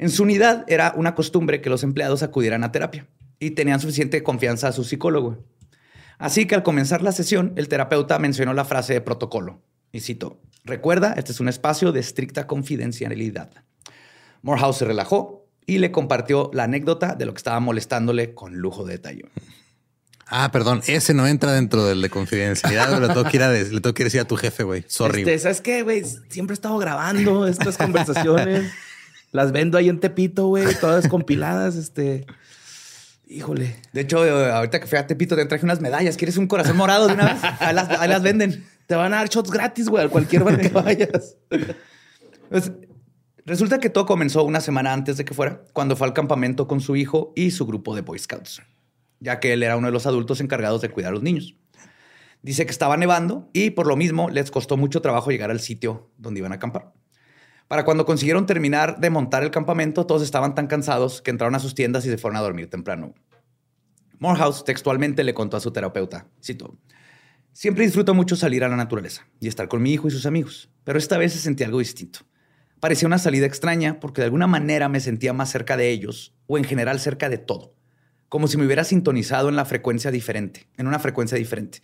[0.00, 3.06] En su unidad era una costumbre que los empleados acudieran a terapia
[3.38, 5.44] y tenían suficiente confianza a su psicólogo.
[6.16, 9.60] Así que al comenzar la sesión, el terapeuta mencionó la frase de protocolo.
[9.92, 13.50] Y cito, recuerda, este es un espacio de estricta confidencialidad.
[14.40, 18.86] Morehouse se relajó y le compartió la anécdota de lo que estaba molestándole con lujo
[18.86, 19.26] de detalle.
[20.28, 22.98] Ah, perdón, ese no entra dentro del de confidencialidad.
[22.98, 24.82] le tengo que ir a, le tengo que decir a tu jefe, güey.
[24.88, 25.20] Sorry.
[25.20, 26.04] Este, ¿Sabes qué, güey?
[26.30, 28.72] Siempre he estado grabando estas conversaciones.
[29.32, 32.26] Las vendo ahí en Tepito, güey, todas compiladas, este.
[33.28, 33.76] Híjole.
[33.92, 36.16] De hecho, eh, ahorita que fui a Tepito te traje unas medallas.
[36.16, 37.42] ¿Quieres un corazón morado de una vez?
[37.60, 38.66] Ahí las, venden.
[38.86, 41.36] Te van a dar shots gratis, güey, a cualquier bar que vayas.
[42.48, 42.72] Pues,
[43.46, 46.80] resulta que todo comenzó una semana antes de que fuera, cuando fue al campamento con
[46.80, 48.62] su hijo y su grupo de Boy Scouts,
[49.20, 51.54] ya que él era uno de los adultos encargados de cuidar a los niños.
[52.42, 56.10] Dice que estaba nevando y por lo mismo les costó mucho trabajo llegar al sitio
[56.18, 56.92] donde iban a acampar.
[57.70, 61.60] Para cuando consiguieron terminar de montar el campamento, todos estaban tan cansados que entraron a
[61.60, 63.14] sus tiendas y se fueron a dormir temprano.
[64.18, 66.76] Morehouse textualmente le contó a su terapeuta, cito,
[67.52, 70.68] Siempre disfruto mucho salir a la naturaleza y estar con mi hijo y sus amigos,
[70.82, 72.26] pero esta vez se sentía algo distinto.
[72.80, 76.58] Parecía una salida extraña porque de alguna manera me sentía más cerca de ellos o
[76.58, 77.76] en general cerca de todo.
[78.28, 81.82] como si me hubiera sintonizado en la frecuencia diferente, en una frecuencia diferente.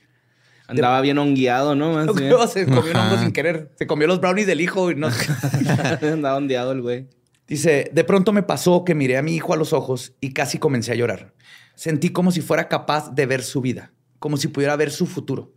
[0.69, 1.93] Andaba bien ongueado, ¿no?
[1.93, 2.33] Más bien.
[2.49, 3.71] se comió un hongo sin querer.
[3.77, 5.09] Se comió los brownies del hijo y no.
[6.03, 7.07] Andaba ondeado el güey.
[7.47, 10.59] Dice, de pronto me pasó que miré a mi hijo a los ojos y casi
[10.59, 11.33] comencé a llorar.
[11.77, 15.53] Sentí como si fuera capaz de ver su vida, como si pudiera ver su futuro.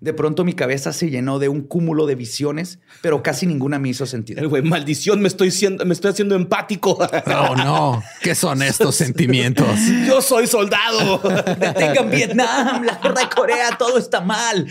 [0.00, 3.90] De pronto mi cabeza se llenó de un cúmulo de visiones, pero casi ninguna me
[3.90, 4.40] hizo sentido.
[4.40, 6.98] El güey, maldición, me estoy, siendo, me estoy haciendo empático.
[7.26, 8.02] No, no.
[8.22, 9.66] ¿Qué son estos sentimientos?
[10.06, 11.18] Yo soy soldado.
[11.18, 14.66] Detengan Vietnam, la guerra de Corea, todo está mal.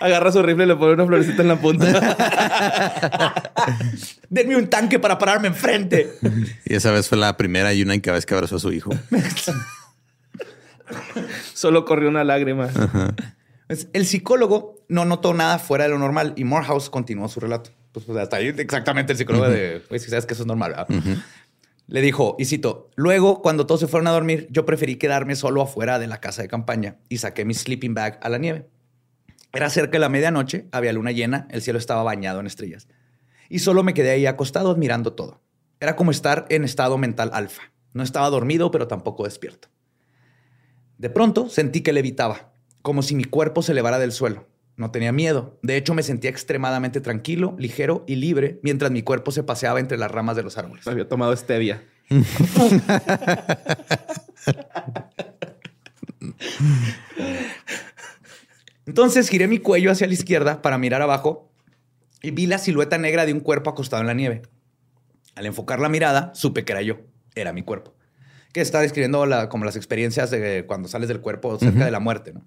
[0.00, 2.56] Agarra su rifle y le pone una florecita en la punta.
[4.30, 6.14] Denme un tanque para pararme enfrente.
[6.64, 8.90] Y esa vez fue la primera y única vez que abrazó a su hijo.
[11.52, 12.68] Solo corrió una lágrima.
[12.68, 12.88] Pues,
[13.68, 17.70] el psicólogo no notó nada fuera de lo normal y Morehouse continuó su relato.
[17.92, 20.72] Pues, pues, hasta ahí exactamente el psicólogo de, pues si sabes que eso es normal,
[20.72, 20.88] ¿verdad?
[21.88, 25.62] Le dijo, y cito, luego cuando todos se fueron a dormir, yo preferí quedarme solo
[25.62, 28.68] afuera de la casa de campaña y saqué mi sleeping bag a la nieve.
[29.52, 32.88] Era cerca de la medianoche, había luna llena, el cielo estaba bañado en estrellas.
[33.48, 35.40] Y solo me quedé ahí acostado admirando todo.
[35.80, 37.62] Era como estar en estado mental alfa.
[37.92, 39.68] No estaba dormido, pero tampoco despierto.
[40.98, 42.52] De pronto sentí que levitaba,
[42.86, 44.46] como si mi cuerpo se elevara del suelo.
[44.76, 45.58] No tenía miedo.
[45.60, 49.98] De hecho, me sentía extremadamente tranquilo, ligero y libre mientras mi cuerpo se paseaba entre
[49.98, 50.86] las ramas de los árboles.
[50.86, 51.82] Había tomado stevia.
[58.86, 61.50] Entonces giré mi cuello hacia la izquierda para mirar abajo
[62.22, 64.42] y vi la silueta negra de un cuerpo acostado en la nieve.
[65.34, 66.98] Al enfocar la mirada, supe que era yo,
[67.34, 67.94] era mi cuerpo.
[68.52, 72.00] Que está describiendo la- como las experiencias de cuando sales del cuerpo cerca de la
[72.00, 72.46] muerte, ¿no?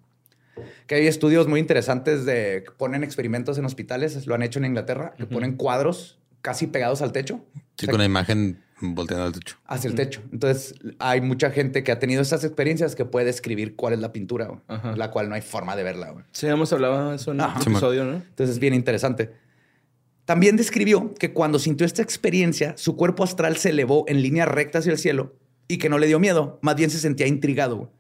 [0.87, 4.65] Que hay estudios muy interesantes de que ponen experimentos en hospitales, lo han hecho en
[4.65, 7.45] Inglaterra, que ponen cuadros casi pegados al techo.
[7.53, 9.57] Sí, O sea, con la imagen volteando al techo.
[9.65, 10.21] hacia el techo.
[10.31, 14.11] Entonces, hay mucha gente que ha tenido estas experiencias que puede describir cuál es la
[14.13, 14.95] pintura, Ajá.
[14.95, 16.11] la cual no hay forma de verla.
[16.11, 16.25] güey.
[16.31, 18.13] Sí, hemos hablado de eso en un episodio, ¿no?
[18.15, 19.31] Entonces es bien interesante.
[20.25, 24.79] También describió que cuando sintió esta experiencia, su cuerpo astral se elevó en línea recta
[24.79, 25.35] hacia el cielo
[25.67, 27.91] y que no le dio miedo, más bien se sentía intrigado.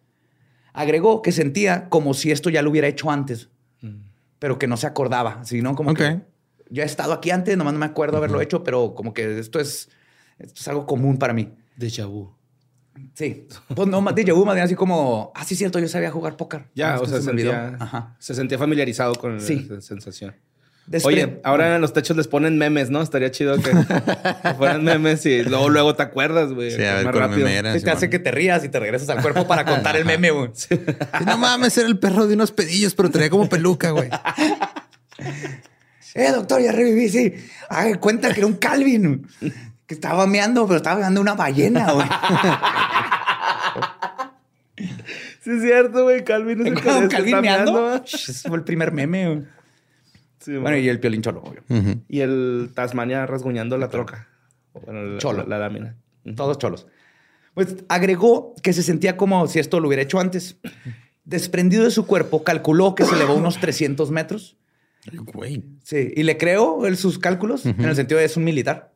[0.73, 3.49] Agregó que sentía como si esto ya lo hubiera hecho antes,
[4.39, 5.97] pero que no se acordaba, sino como Ok.
[5.97, 6.21] que
[6.69, 9.59] yo he estado aquí antes, nomás no me acuerdo haberlo hecho, pero como que esto
[9.59, 9.89] es,
[10.37, 11.51] esto es algo común para mí.
[11.77, 12.31] Déjà vu.
[13.13, 13.47] Sí.
[13.73, 16.35] Pues no, más déjà vu, más bien así como, ah, sí, cierto, yo sabía jugar
[16.37, 16.65] póker.
[16.75, 17.51] Ya, o sea, se olvidó.
[17.51, 18.15] sentía, Ajá.
[18.19, 19.65] se sentía familiarizado con Sí.
[19.69, 20.35] esa sensación.
[21.03, 23.01] Oye, ahora en los techos les ponen memes, ¿no?
[23.01, 26.71] Estaría chido que, que fueran memes y luego, luego te acuerdas, güey.
[26.71, 27.39] Sí, a ver más rápido.
[27.45, 27.75] meme era.
[27.75, 30.31] Es que hace que te rías y te regresas al cuerpo para contar el meme,
[30.31, 30.49] güey.
[30.53, 30.79] Sí,
[31.25, 34.09] No mames, era el perro de unos pedillos, pero tenía como peluca, güey.
[36.15, 37.33] Eh, doctor, ya reviví, sí.
[37.69, 39.27] Haga cuenta que era un Calvin
[39.85, 42.07] que estaba meando, pero estaba meando una ballena, güey.
[45.43, 46.23] Sí, es cierto, güey.
[46.23, 47.73] Calvin es el que ¿Un se Calvin está meando?
[47.73, 48.03] meando.
[48.05, 49.43] Ese fue el primer meme, güey.
[50.39, 51.63] Sí, Bueno, y el piolín cholo, obvio.
[52.07, 54.27] Y el Tasmania rasguñando la troca.
[54.73, 55.43] Bueno, la, Cholo.
[55.43, 55.95] La, la lámina.
[56.35, 56.87] Todos cholos.
[57.53, 60.57] Pues agregó que se sentía como si esto lo hubiera hecho antes.
[61.25, 64.57] Desprendido de su cuerpo, calculó que se elevó unos 300 metros.
[65.33, 65.63] Güey.
[65.83, 68.93] Sí, y le creo sus cálculos en el sentido de es un militar.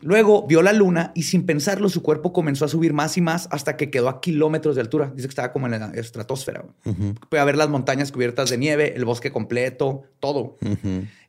[0.00, 3.48] Luego vio la luna y sin pensarlo su cuerpo comenzó a subir más y más
[3.50, 5.10] hasta que quedó a kilómetros de altura.
[5.14, 6.62] Dice que estaba como en la estratosfera.
[6.84, 7.14] güey.
[7.30, 10.56] Puede ver las montañas cubiertas de nieve, el bosque completo, todo.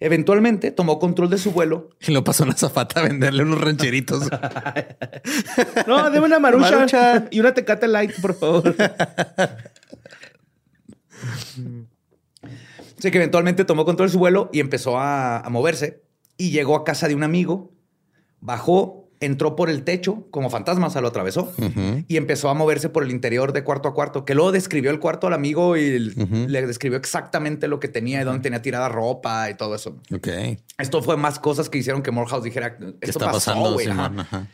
[0.01, 1.89] Eventualmente tomó control de su vuelo.
[2.05, 4.29] Y lo pasó a una zafata a venderle unos rancheritos.
[5.87, 8.75] No, deme una marucha, y una tecate light, por favor.
[12.97, 16.03] Así que eventualmente tomó control de su vuelo y empezó a, a moverse.
[16.37, 17.71] Y llegó a casa de un amigo,
[18.45, 21.51] bajó, entró por el techo como fantasma, o sea, lo atravesó
[22.07, 24.23] y empezó a moverse por el interior de cuarto a cuarto.
[24.23, 28.23] Que luego describió el cuarto al amigo y le describió exactamente lo que tenía y
[28.23, 29.97] dónde tenía tirada ropa y todo eso.
[30.13, 30.27] Ok.
[30.77, 33.87] Esto fue más cosas que hicieron que Morehouse dijera: Esto ¿Qué está pasó, pasando, güey,
[33.87, 34.07] ajá".
[34.09, 34.19] Simón?
[34.19, 34.47] Ajá.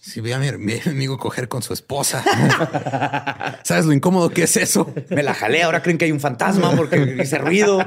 [0.00, 2.22] Sí, vi a mi, mi amigo coger con su esposa.
[3.64, 4.92] ¿Sabes lo incómodo que es eso?
[5.08, 7.78] Me la jalé, ahora creen que hay un fantasma porque hice ruido.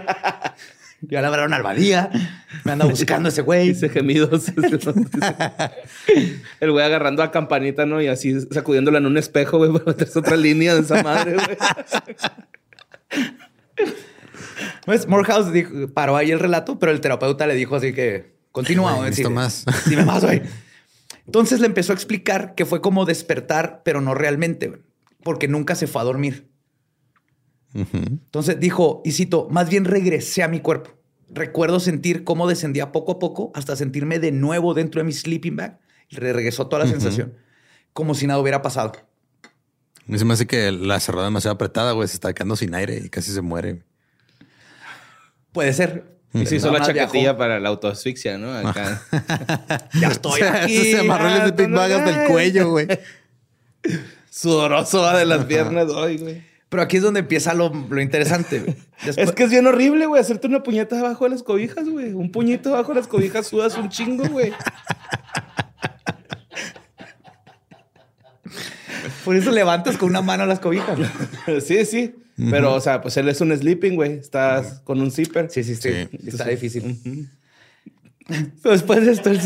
[1.01, 2.09] Ya la hablaron al badía.
[2.63, 3.69] Me anda buscando ese güey.
[3.69, 4.45] Dice gemidos.
[6.59, 8.01] El güey agarrando a campanita, ¿no?
[8.01, 11.47] Y así sacudiéndola en un espejo, güey, para meterse otra línea de esa madre, güey.
[14.85, 19.11] Pues Morehouse dijo- paró ahí el relato, pero el terapeuta le dijo así que continúa.
[19.11, 19.65] Sí, más.
[19.87, 20.41] Dime más, güey.
[21.25, 24.79] Entonces le empezó a explicar que fue como despertar, pero no realmente,
[25.23, 26.47] porque nunca se fue a dormir.
[27.77, 30.91] Entonces dijo, y cito, más bien regresé a mi cuerpo.
[31.29, 35.55] Recuerdo sentir cómo descendía poco a poco hasta sentirme de nuevo dentro de mi sleeping
[35.55, 35.79] bag.
[36.09, 37.33] Y regresó toda la sensación,
[37.93, 38.93] como si nada hubiera pasado.
[40.05, 42.07] Me se me hace que la cerró demasiado apretada, güey.
[42.07, 43.83] Se está quedando sin aire y casi se muere.
[45.51, 46.17] Puede ser.
[46.33, 47.37] Y se hizo la chaquetilla viajó.
[47.37, 48.53] para la autoasfixia, ¿no?
[48.53, 49.01] Acá.
[49.99, 50.91] Ya estoy aquí.
[50.91, 52.27] Se amarró el Big Bag hasta el ay.
[52.31, 52.87] cuello, güey.
[54.29, 56.43] Sudoroso va de las piernas hoy, güey.
[56.69, 58.59] Pero aquí es donde empieza lo, lo interesante.
[58.59, 58.75] güey.
[59.05, 62.11] Después- Es que es bien horrible, güey, hacerte una puñeta debajo de las cobijas, güey.
[62.13, 64.51] Un puñito debajo de las cobijas sudas un chingo, güey.
[69.23, 70.97] por eso levantas con una mano las cobijas.
[71.61, 72.15] Sí, sí.
[72.51, 74.13] Pero, o sea, pues él es un sleeping, güey.
[74.13, 75.49] Estás con un zipper.
[75.49, 75.89] Sí, sí, sí.
[76.11, 76.17] Sí.
[76.27, 77.29] Está difícil.
[78.61, 79.39] Pero después de esto, el,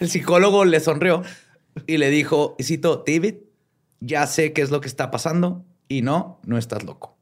[0.00, 1.22] el psicólogo le sonrió
[1.86, 3.34] y le dijo, y cito, David,
[4.00, 7.16] ya sé qué es lo que está pasando y no, no estás loco.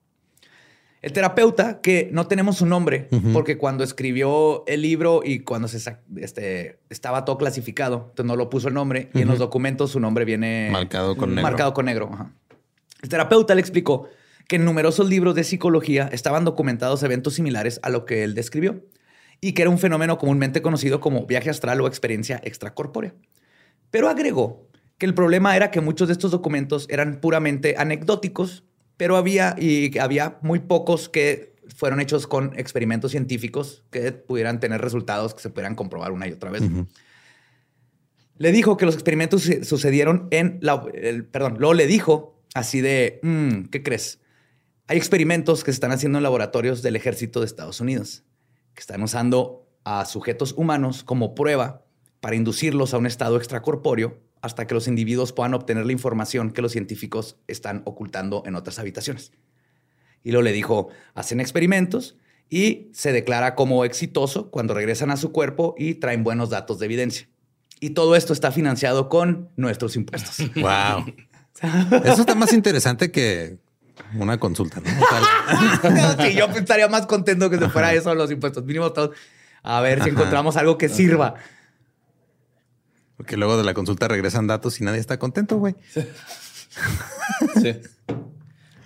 [1.02, 5.98] El terapeuta, que no tenemos su nombre, porque cuando escribió el libro y cuando se
[6.16, 10.00] este, estaba todo clasificado, entonces no lo puso el nombre y en los documentos su
[10.00, 11.42] nombre viene Marcado con negro.
[11.42, 12.08] Marcado con negro.
[12.10, 12.32] ajá.
[13.02, 14.08] El terapeuta le explicó
[14.48, 18.82] que en numerosos libros de psicología estaban documentados eventos similares a lo que él describió
[19.42, 23.12] y que era un fenómeno comúnmente conocido como viaje astral o experiencia extracorpórea.
[23.90, 28.64] Pero agregó que el problema era que muchos de estos documentos eran puramente anecdóticos,
[28.96, 34.80] pero había y había muy pocos que fueron hechos con experimentos científicos que pudieran tener
[34.80, 36.62] resultados que se pudieran comprobar una y otra vez.
[38.36, 42.80] Le dijo que los experimentos su- sucedieron en la, el- perdón, luego le dijo así
[42.80, 44.20] de, "Mm, ¿qué crees?
[44.86, 48.22] Hay experimentos que se están haciendo en laboratorios del ejército de Estados Unidos,
[48.74, 51.84] que están usando a sujetos humanos como prueba
[52.20, 56.60] para inducirlos a un estado extracorpóreo hasta que los individuos puedan obtener la información que
[56.60, 59.32] los científicos están ocultando en otras habitaciones.
[60.22, 62.18] Y luego le dijo, hacen experimentos
[62.50, 66.84] y se declara como exitoso cuando regresan a su cuerpo y traen buenos datos de
[66.84, 67.26] evidencia.
[67.80, 70.36] Y todo esto está financiado con nuestros impuestos.
[70.56, 71.06] Wow.
[72.04, 73.56] Eso está más interesante que
[74.14, 76.22] una consulta, ¿no?
[76.22, 78.62] Sí, yo estaría más contento que se fuera eso los impuestos.
[78.64, 79.16] Mínimo todos.
[79.62, 81.36] A ver si encontramos algo que sirva.
[83.16, 85.74] Porque luego de la consulta regresan datos y nadie está contento, güey.
[87.60, 87.80] Sí.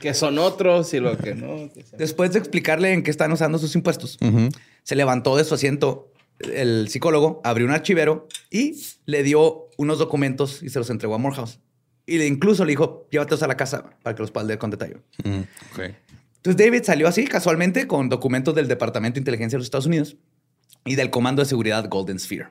[0.00, 1.70] que son otros y lo que no.
[1.72, 4.18] que Después de explicarle en qué están usando sus impuestos,
[4.82, 10.62] se levantó de su asiento el psicólogo, abrió un archivero y le dio unos documentos
[10.62, 11.58] y se los entregó a Morehouse.
[12.06, 14.70] Y le- incluso le dijo, llévatelos a la casa para que los puedas leer con
[14.70, 14.98] detalle.
[15.24, 15.40] Mm.
[16.36, 20.16] Entonces David salió así casualmente con documentos del Departamento de Inteligencia de los Estados Unidos
[20.84, 22.48] y del Comando de Seguridad Golden Sphere.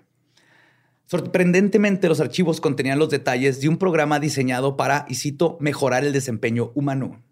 [1.07, 6.11] Sorprendentemente, los archivos contenían los detalles de un programa diseñado para, y cito, mejorar el
[6.11, 7.23] desempeño humano.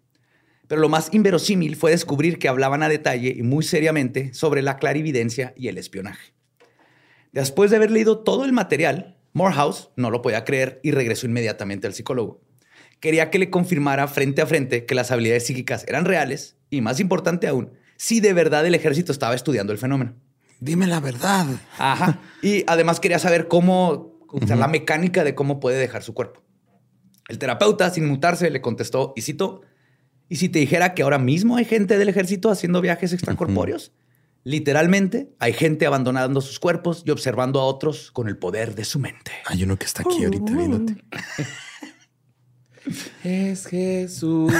[0.66, 4.78] Pero lo más inverosímil fue descubrir que hablaban a detalle y muy seriamente sobre la
[4.78, 6.32] clarividencia y el espionaje.
[7.32, 11.86] Después de haber leído todo el material, Morehouse no lo podía creer y regresó inmediatamente
[11.86, 12.40] al psicólogo.
[12.98, 16.98] Quería que le confirmara frente a frente que las habilidades psíquicas eran reales y, más
[16.98, 20.14] importante aún, si de verdad el ejército estaba estudiando el fenómeno.
[20.60, 21.46] Dime la verdad.
[21.78, 22.20] Ajá.
[22.42, 26.42] Y además quería saber cómo, o sea, la mecánica de cómo puede dejar su cuerpo.
[27.28, 29.62] El terapeuta, sin mutarse, le contestó, y cito,
[30.28, 33.92] ¿y si te dijera que ahora mismo hay gente del ejército haciendo viajes extracorpóreos?
[34.44, 39.00] Literalmente, hay gente abandonando sus cuerpos y observando a otros con el poder de su
[39.00, 39.32] mente.
[39.46, 40.96] Hay uno que está aquí ahorita viéndote.
[43.24, 44.52] Es Jesús.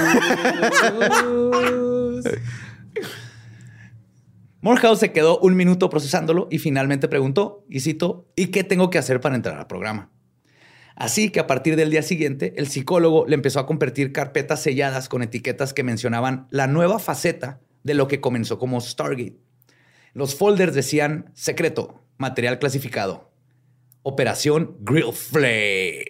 [4.61, 8.97] Morehouse se quedó un minuto procesándolo y finalmente preguntó, y cito, ¿y qué tengo que
[8.97, 10.11] hacer para entrar al programa?
[10.95, 15.09] Así que a partir del día siguiente, el psicólogo le empezó a compartir carpetas selladas
[15.09, 19.37] con etiquetas que mencionaban la nueva faceta de lo que comenzó como Stargate.
[20.13, 23.31] Los folders decían secreto, material clasificado,
[24.01, 26.05] operación Grill Flame,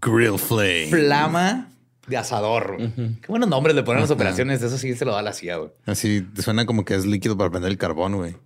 [0.00, 0.88] Grill Flame.
[0.88, 1.71] flama
[2.06, 2.76] de asador.
[2.78, 5.56] Qué buenos nombres le ponen a las operaciones, eso sí se lo da la CIA.
[5.56, 5.70] güey.
[5.86, 8.36] Así suena como que es líquido para prender el carbón, güey.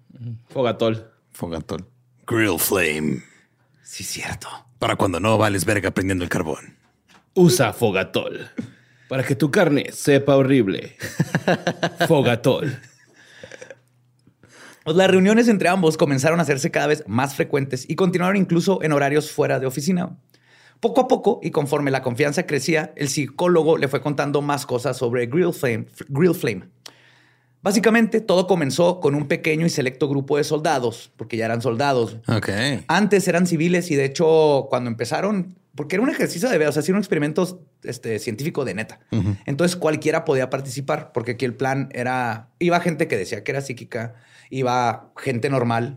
[0.51, 1.11] Fogatol.
[1.33, 1.87] Fogatol.
[2.27, 3.23] Grill Flame.
[3.83, 4.49] Sí, cierto.
[4.79, 6.77] Para cuando no vales verga prendiendo el carbón.
[7.35, 8.51] Usa Fogatol.
[9.09, 10.97] Para que tu carne sepa horrible.
[12.09, 12.77] Fogatol.
[14.85, 18.83] Pues las reuniones entre ambos comenzaron a hacerse cada vez más frecuentes y continuaron incluso
[18.83, 20.17] en horarios fuera de oficina.
[20.81, 24.97] Poco a poco, y conforme la confianza crecía, el psicólogo le fue contando más cosas
[24.97, 25.87] sobre Grill Flame.
[26.09, 26.65] Grill Flame.
[27.67, 32.19] Básicamente, todo comenzó con un pequeño y selecto grupo de soldados, porque ya eran soldados.
[32.29, 32.49] Ok.
[32.87, 36.83] Antes eran civiles y de hecho cuando empezaron, porque era un ejercicio de, o sea,
[36.83, 39.01] era un experimento este, científico de neta.
[39.47, 43.61] Entonces cualquiera podía participar, porque aquí el plan era, iba gente que decía que era
[43.61, 44.15] psíquica,
[44.49, 45.97] iba gente normal,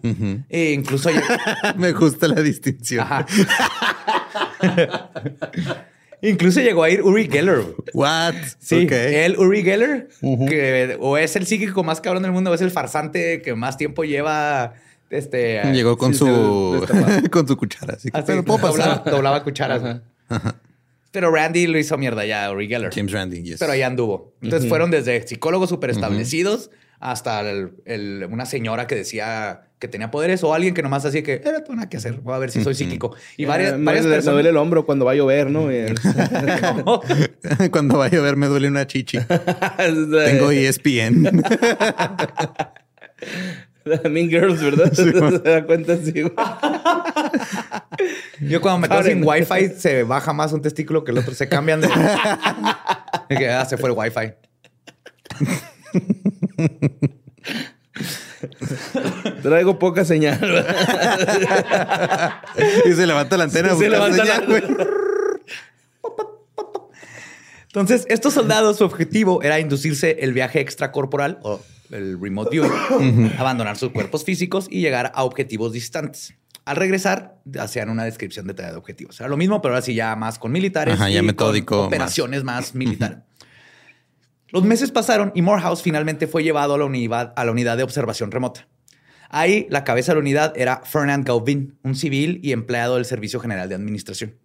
[0.50, 1.12] e incluso...
[1.78, 3.02] Me gusta la distinción.
[3.02, 3.28] Ajá.
[6.22, 7.64] Incluso llegó a ir Uri Geller.
[7.94, 8.34] What?
[8.60, 8.92] Sí, Ok.
[8.92, 12.72] el Uri Geller, que o es el psíquico más cabrón del mundo, o es el
[12.72, 14.74] farsante que más tiempo lleva.
[15.10, 16.86] Este Llegó con Sí, su
[17.32, 17.96] con su cuchara.
[17.96, 19.12] Así que así, pero puedo doblaba, pasar.
[19.14, 20.02] doblaba cucharas.
[21.12, 22.94] Pero Randy lo hizo mierda ya, Uri Geller.
[22.94, 23.58] James Randy, yes.
[23.60, 24.34] Pero ahí anduvo.
[24.42, 26.70] Entonces fueron desde psicólogos súper establecidos
[27.00, 31.24] hasta el- el- una señora que decía que tenía poderes o alguien que nomás así
[31.24, 32.16] que era tú nada que hacer.
[32.16, 33.16] Voy a ver si soy psíquico.
[33.38, 35.70] Y varias, Eh, me varias duele- me duele el hombro cuando va a llover, ¿no?
[37.72, 39.18] Cuando vaya a ver me duele una chichi.
[39.78, 41.42] Tengo ESPN.
[44.12, 44.92] mean Girls, ¿verdad?
[44.94, 46.12] Se da cuenta, sí.
[46.22, 46.34] güey.
[48.42, 51.34] Yo cuando me quedo sin wifi se baja más un testículo que el otro.
[51.34, 51.88] Se cambian de.
[53.30, 54.34] De que, ah, se fue el wifi.
[59.42, 60.40] Traigo poca señal.
[62.86, 63.70] y se levanta la antena.
[63.70, 64.64] a Se buscar levanta señal, la- güey.
[67.68, 71.62] Entonces, estos soldados, su objetivo era inducirse el viaje extracorporal o
[71.92, 76.34] el remote viewing, abandonar sus cuerpos físicos y llegar a objetivos distantes.
[76.66, 79.20] Al regresar, hacían una descripción detallada de objetivos.
[79.20, 80.96] Era lo mismo, pero ahora sí ya más con militares.
[80.96, 83.20] Ajá, ya y con metódico, Operaciones más, militares.
[84.52, 88.68] Los meses pasaron y Morehouse finalmente fue llevado a la, unidad, de observación remota.
[89.30, 93.40] Ahí, la cabeza de la unidad era Fernand Gauvin, un civil y empleado del Servicio
[93.40, 94.36] General de Administración.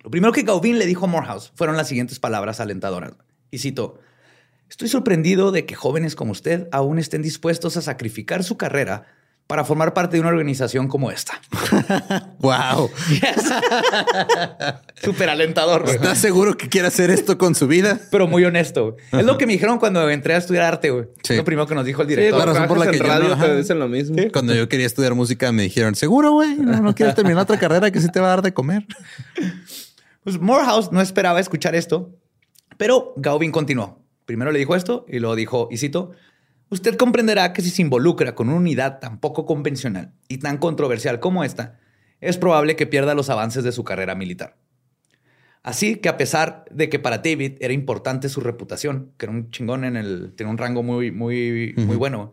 [0.00, 3.14] Lo primero que Gauvin le dijo a Morehouse fueron las siguientes palabras alentadoras.
[3.50, 3.98] Y cito,
[4.68, 9.06] estoy sorprendido de que jóvenes como usted aún estén dispuestos a sacrificar su carrera
[9.46, 11.40] para formar parte de una organización como esta.
[12.42, 12.90] Wow.
[15.02, 15.82] Súper alentador.
[15.82, 15.94] güey.
[15.94, 18.00] ¿Estás seguro que quiere hacer esto con su vida?
[18.10, 18.92] Pero muy honesto.
[18.92, 19.20] güey.
[19.20, 21.06] Es lo que me dijeron cuando entré a estudiar arte, güey.
[21.22, 21.36] Sí.
[21.36, 22.38] Lo primero que nos dijo el Sí, director.
[22.40, 24.16] la razón por la que en yo radio no, te dicen lo mismo.
[24.32, 27.90] Cuando yo quería estudiar música me dijeron, seguro, güey, no, no quieres terminar otra carrera
[27.90, 28.84] que sí te va a dar de comer.
[30.24, 32.10] Pues Morehouse no esperaba escuchar esto,
[32.76, 34.00] pero Gauvin continuó.
[34.26, 36.12] Primero le dijo esto y luego dijo, y cito,
[36.72, 41.20] usted comprenderá que si se involucra con una unidad tan poco convencional y tan controversial
[41.20, 41.78] como esta,
[42.20, 44.56] es probable que pierda los avances de su carrera militar.
[45.62, 49.50] Así que a pesar de que para David era importante su reputación, que era un
[49.50, 52.32] chingón en el, tenía un rango muy, muy, muy bueno,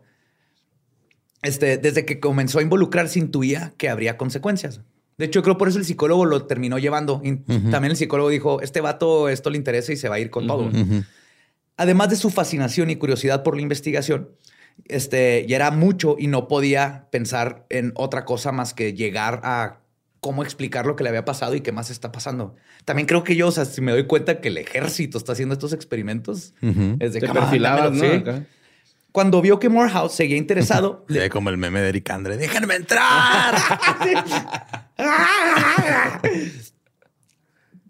[1.42, 4.80] este, desde que comenzó a involucrarse intuía que habría consecuencias.
[5.18, 7.20] De hecho, creo por eso el psicólogo lo terminó llevando.
[7.22, 7.36] Y
[7.70, 10.46] También el psicólogo dijo, este vato esto le interesa y se va a ir con
[10.46, 10.70] todo.
[11.80, 14.28] Además de su fascinación y curiosidad por la investigación,
[14.84, 19.80] este, ya era mucho y no podía pensar en otra cosa más que llegar a
[20.20, 22.54] cómo explicar lo que le había pasado y qué más está pasando.
[22.84, 25.54] También creo que yo, o sea, si me doy cuenta que el ejército está haciendo
[25.54, 26.52] estos experimentos,
[26.98, 27.26] es de sí.
[27.26, 28.44] Acá.
[29.10, 32.36] Cuando vio que Morehouse seguía interesado, Sí, como el meme de Eric Andre.
[32.36, 33.54] ¡Déjenme entrar!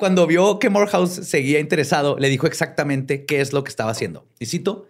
[0.00, 4.26] Cuando vio que Morehouse seguía interesado, le dijo exactamente qué es lo que estaba haciendo.
[4.38, 4.86] Y cito,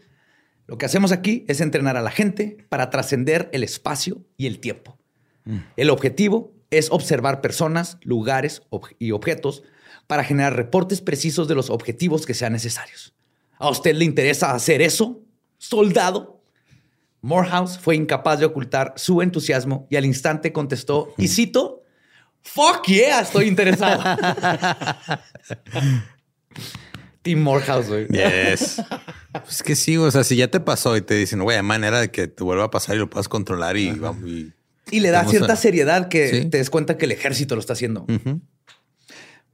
[0.68, 4.60] lo que hacemos aquí es entrenar a la gente para trascender el espacio y el
[4.60, 4.96] tiempo.
[5.76, 9.64] El objetivo es observar personas, lugares ob- y objetos
[10.06, 13.12] para generar reportes precisos de los objetivos que sean necesarios.
[13.58, 15.20] ¿A usted le interesa hacer eso,
[15.58, 16.40] soldado?
[17.20, 21.82] Morehouse fue incapaz de ocultar su entusiasmo y al instante contestó, y cito,
[22.42, 24.02] Fuck yeah, estoy interesado.
[27.22, 28.06] Team Morehouse, güey.
[28.08, 28.82] Yes.
[29.32, 32.00] Pues que sí, o sea, si ya te pasó y te dicen, güey, hay manera
[32.00, 34.28] de que te vuelva a pasar y lo puedas controlar y vamos.
[34.28, 34.52] y-
[34.90, 36.44] Y le da cierta a- seriedad que Sí.
[36.46, 38.06] te des cuenta que el ejército lo está haciendo.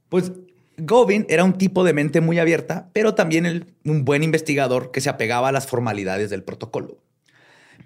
[0.09, 0.31] Pues
[0.79, 4.99] Govin era un tipo de mente muy abierta, pero también el- un buen investigador que
[4.99, 6.97] se apegaba a las formalidades del protocolo.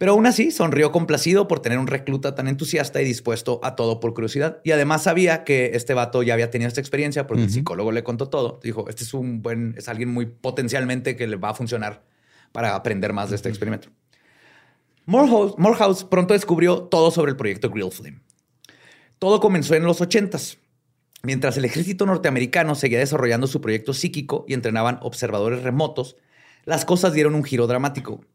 [0.02, 4.00] Pero aún así sonrió complacido por tener un recluta tan entusiasta y dispuesto a todo
[4.00, 4.60] por curiosidad.
[4.64, 8.04] Y además sabía que este vato ya había tenido esta experiencia porque el psicólogo le
[8.04, 8.60] contó todo.
[8.64, 12.04] Dijo, este es un buen, es alguien muy potencialmente que le va a funcionar
[12.52, 13.90] para aprender más de este experimento.
[15.06, 18.22] Morehouse, Morehouse pronto descubrió todo sobre el proyecto Grill Flame.
[19.20, 20.58] Todo comenzó en los 80s,
[21.22, 26.16] mientras el ejército norteamericano seguía desarrollando su proyecto psíquico y entrenaban observadores remotos.
[26.66, 28.26] Las cosas dieron un giro dramático.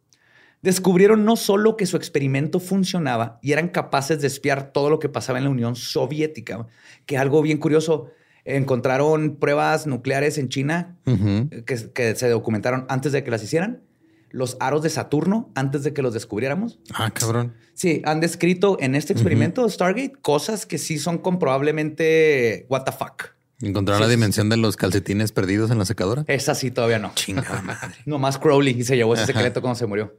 [0.66, 5.08] Descubrieron no solo que su experimento funcionaba y eran capaces de espiar todo lo que
[5.08, 6.66] pasaba en la Unión Soviética,
[7.06, 8.10] que algo bien curioso,
[8.44, 13.84] encontraron pruebas nucleares en China que, que se documentaron antes de que las hicieran,
[14.30, 16.80] los aros de Saturno antes de que los descubriéramos.
[16.92, 17.54] Ah, cabrón.
[17.74, 23.35] Sí, han descrito en este experimento Stargate cosas que sí son comprobablemente what the fuck.
[23.62, 26.24] Encontraron la Sí, dimensión de los calcetines perdidos en la secadora.
[26.28, 27.12] Esa sí todavía no.
[27.14, 27.94] Chingada madre.
[28.04, 30.14] Nomás Crowley y se llevó ese secreto cuando se murió.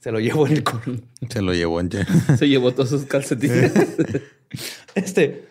[0.00, 0.98] Se lo llevó en el culo.
[1.28, 1.90] Se lo llevó en
[2.38, 3.72] Se llevó todos sus calcetines.
[4.94, 5.48] Este.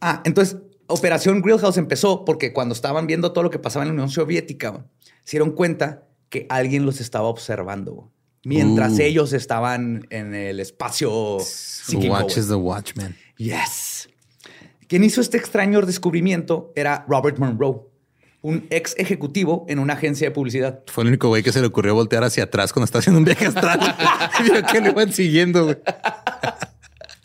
[0.00, 3.94] Ah, entonces, Operación Grillhouse empezó porque cuando estaban viendo todo lo que pasaba en la
[3.94, 4.84] Unión Soviética,
[5.24, 8.12] se dieron cuenta que alguien los estaba observando
[8.44, 9.02] mientras Uh.
[9.02, 12.12] ellos estaban en el espacio psíquico.
[12.14, 13.16] Watch is the Watchman.
[13.36, 14.08] Yes.
[14.90, 17.82] Quien hizo este extraño descubrimiento era Robert Monroe,
[18.42, 20.80] un ex ejecutivo en una agencia de publicidad.
[20.88, 23.24] Fue el único güey que se le ocurrió voltear hacia atrás cuando estaba haciendo un
[23.24, 23.78] viaje astral.
[24.40, 25.76] y vio que lo iban siguiendo, güey.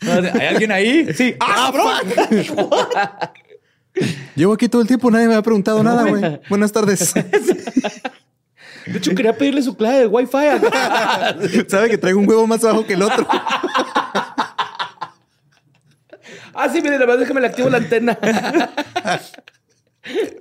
[0.00, 1.12] ¿Hay alguien ahí?
[1.12, 1.34] Sí.
[1.40, 1.96] ¡Ah, cabrón!
[4.36, 6.40] Llevo aquí todo el tiempo, nadie me ha preguntado nada, güey.
[6.48, 7.14] Buenas tardes.
[7.14, 11.66] De hecho, quería pedirle su clave de Wi-Fi.
[11.66, 13.26] Sabe que traigo un huevo más abajo que el otro.
[16.56, 18.18] Ah, sí, mire, además déjame le activo la antena.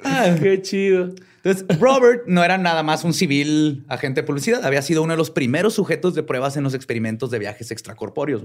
[0.04, 1.14] ah, qué chido.
[1.44, 5.18] Entonces, Robert no era nada más un civil agente de publicidad, había sido uno de
[5.18, 8.44] los primeros sujetos de pruebas en los experimentos de viajes extracorpóreos.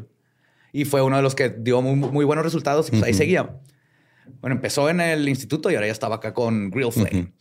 [0.73, 3.57] Y fue uno de los que dio muy, muy buenos resultados y pues ahí seguía.
[4.41, 7.33] Bueno, empezó en el instituto y ahora ya estaba acá con Grill Flame.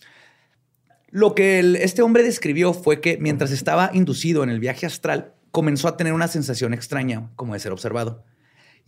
[1.11, 5.33] Lo que el- este hombre describió fue que mientras estaba inducido en el viaje astral,
[5.51, 8.23] comenzó a tener una sensación extraña, como de ser observado.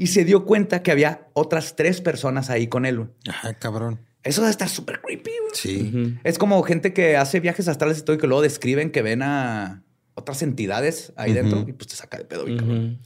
[0.01, 3.11] Y se dio cuenta que había otras tres personas ahí con él.
[3.29, 3.99] Ajá, cabrón.
[4.23, 5.29] Eso debe estar súper creepy.
[5.29, 5.51] güey.
[5.53, 6.17] Sí.
[6.23, 9.21] Es como gente que hace viajes astrales y todo y que luego describen que ven
[9.21, 9.83] a
[10.15, 12.45] otras entidades ahí dentro y pues te saca de pedo.
[12.45, 12.99] cabrón.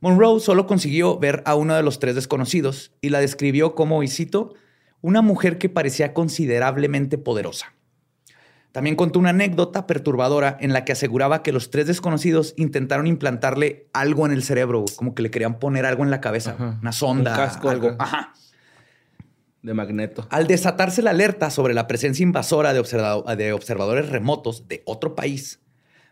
[0.00, 4.08] Monroe solo consiguió ver a uno de los tres desconocidos y la describió como, y
[4.08, 4.52] cito,
[5.00, 7.72] una mujer que parecía considerablemente poderosa.
[8.76, 13.88] También contó una anécdota perturbadora en la que aseguraba que los tres desconocidos intentaron implantarle
[13.94, 16.78] algo en el cerebro, como que le querían poner algo en la cabeza, Ajá.
[16.82, 17.88] una sonda, Un casco algo.
[17.88, 18.04] acá.
[18.04, 18.32] Ajá.
[19.62, 20.26] De magneto.
[20.30, 25.14] Al desatarse la alerta sobre la presencia invasora de, observa- de observadores remotos de otro
[25.14, 25.58] país,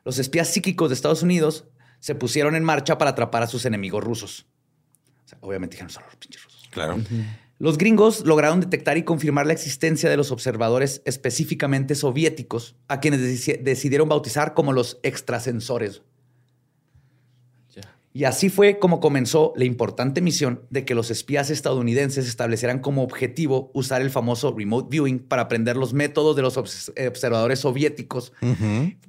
[0.07, 1.67] los espías psíquicos de Estados Unidos
[2.01, 4.47] se pusieron en marcha para atrapar a sus enemigos rusos.
[5.27, 6.67] O sea, obviamente dijeron, son los pinches rusos.
[6.71, 6.97] Claro.
[7.65, 13.21] Los gringos lograron detectar y confirmar la existencia de los observadores específicamente soviéticos, a quienes
[13.21, 16.03] deci- decidieron bautizar como los extrasensores.
[18.12, 23.03] Y así fue como comenzó la importante misión de que los espías estadounidenses establecieran como
[23.03, 27.61] objetivo usar el famoso remote viewing para aprender los métodos de los obs- eh, observadores
[27.61, 28.33] soviéticos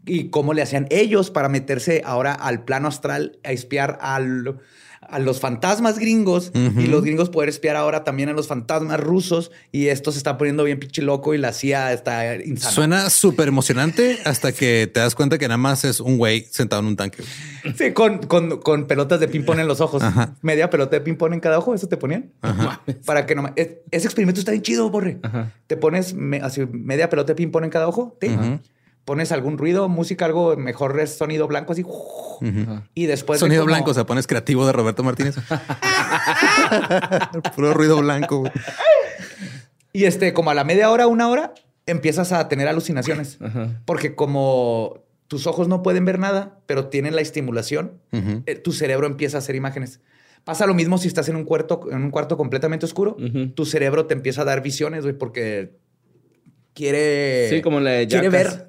[0.05, 4.59] y cómo le hacían ellos para meterse ahora al plano astral a espiar al-
[5.01, 9.51] a los fantasmas gringos y los gringos poder espiar ahora también a los fantasmas rusos
[9.71, 12.71] y esto se está poniendo bien pinche loco y la CIA está insana.
[12.73, 16.81] Suena súper emocionante hasta que te das cuenta que nada más es un güey sentado
[16.81, 17.23] en un tanque.
[17.77, 20.01] Sí, con, con- con pelotas de ping-pong en los ojos.
[20.03, 20.35] Ajá.
[20.41, 22.31] Media pelota de ping-pong en cada ojo, eso te ponían.
[23.05, 23.51] Para que no...
[23.55, 25.19] es- ese experimento está bien chido, Borre.
[25.23, 25.51] Ajá.
[25.67, 28.27] Te pones me- así, media pelota de ping-pong en cada ojo, ¿sí?
[29.05, 31.85] Pones algún ruido, música, algo mejor es sonido blanco, así.
[32.95, 33.39] Y después...
[33.39, 35.35] de Sonido como- blanco, o sea, pones creativo de Roberto Martínez.
[37.55, 38.39] Puro ruido blanco.
[38.39, 38.51] güey.
[39.93, 41.53] Y este, como a la media hora, una hora,
[41.85, 43.37] empiezas a tener alucinaciones.
[43.41, 43.81] Ajá.
[43.85, 49.07] Porque como tus ojos no pueden ver nada, pero tienen la estimulación, eh, tu cerebro
[49.07, 50.01] empieza a hacer imágenes.
[50.43, 53.17] Pasa lo mismo si estás en un cuarto, en un cuarto completamente oscuro.
[53.55, 55.77] Tu cerebro te empieza a dar visiones, güey, porque
[56.75, 57.49] quiere.
[57.49, 58.67] Sí, como la de quiere ver.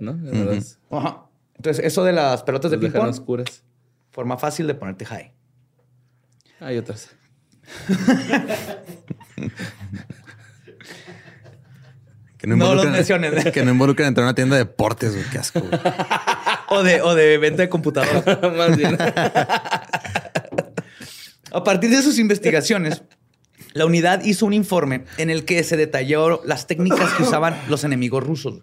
[0.91, 1.27] Ajá.
[1.57, 3.63] Entonces, eso de las pelotas de ping-pong, oscuras.
[4.11, 5.33] forma fácil de ponerte high.
[6.61, 7.11] Hay otras.
[12.39, 13.45] Que No los menciones.
[13.53, 15.13] Que no involucran entrar a una tienda de deportes.
[15.15, 15.25] güey.
[15.31, 15.61] Qué asco.
[15.61, 15.73] güey.
[16.69, 18.25] O de, o de venta de computadoras.
[18.43, 18.99] Más bien.
[21.53, 23.05] A partir de sus investigaciones,
[23.77, 27.85] la unidad hizo un informe en el que se detalló las técnicas que usaban los
[27.85, 28.63] enemigos rusos.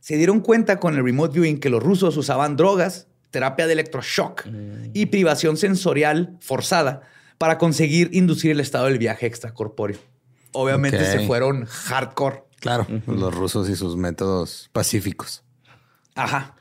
[0.00, 4.46] Se dieron cuenta con el remote viewing que los rusos usaban drogas, terapia de electroshock
[4.94, 7.02] y privación sensorial forzada
[7.36, 9.98] para conseguir inducir el estado del viaje extracorpóreo.
[10.52, 12.44] Obviamente se fueron hardcore.
[12.58, 15.44] Claro, los rusos y sus métodos pacíficos.
[16.14, 16.56] Ajá.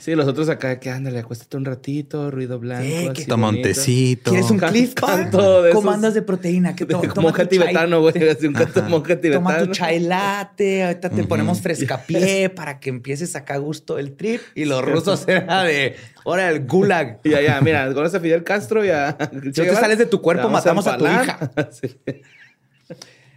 [0.00, 2.84] Sí, los otros acá que ándale, acuéstate un ratito, ruido blanco.
[2.84, 4.30] Sí, así Toma un tecito.
[4.30, 6.76] ¿Quieres un cliff canto de esos- Comandas de proteína.
[6.76, 8.14] Que to- Como toma monja tibetano, güey.
[8.46, 9.48] Un canto monja tibetano.
[9.48, 14.14] Toma tu chai latte, ahorita te ponemos frescapié para que empieces acá a gusto el
[14.14, 14.42] trip.
[14.54, 17.20] Y los rusos era de, ahora el gulag.
[17.24, 19.16] Y allá, mira, conoces a Fidel Castro, ya.
[19.42, 21.50] Si te sales de tu cuerpo, matamos a tu hija.
[21.70, 21.96] Sí.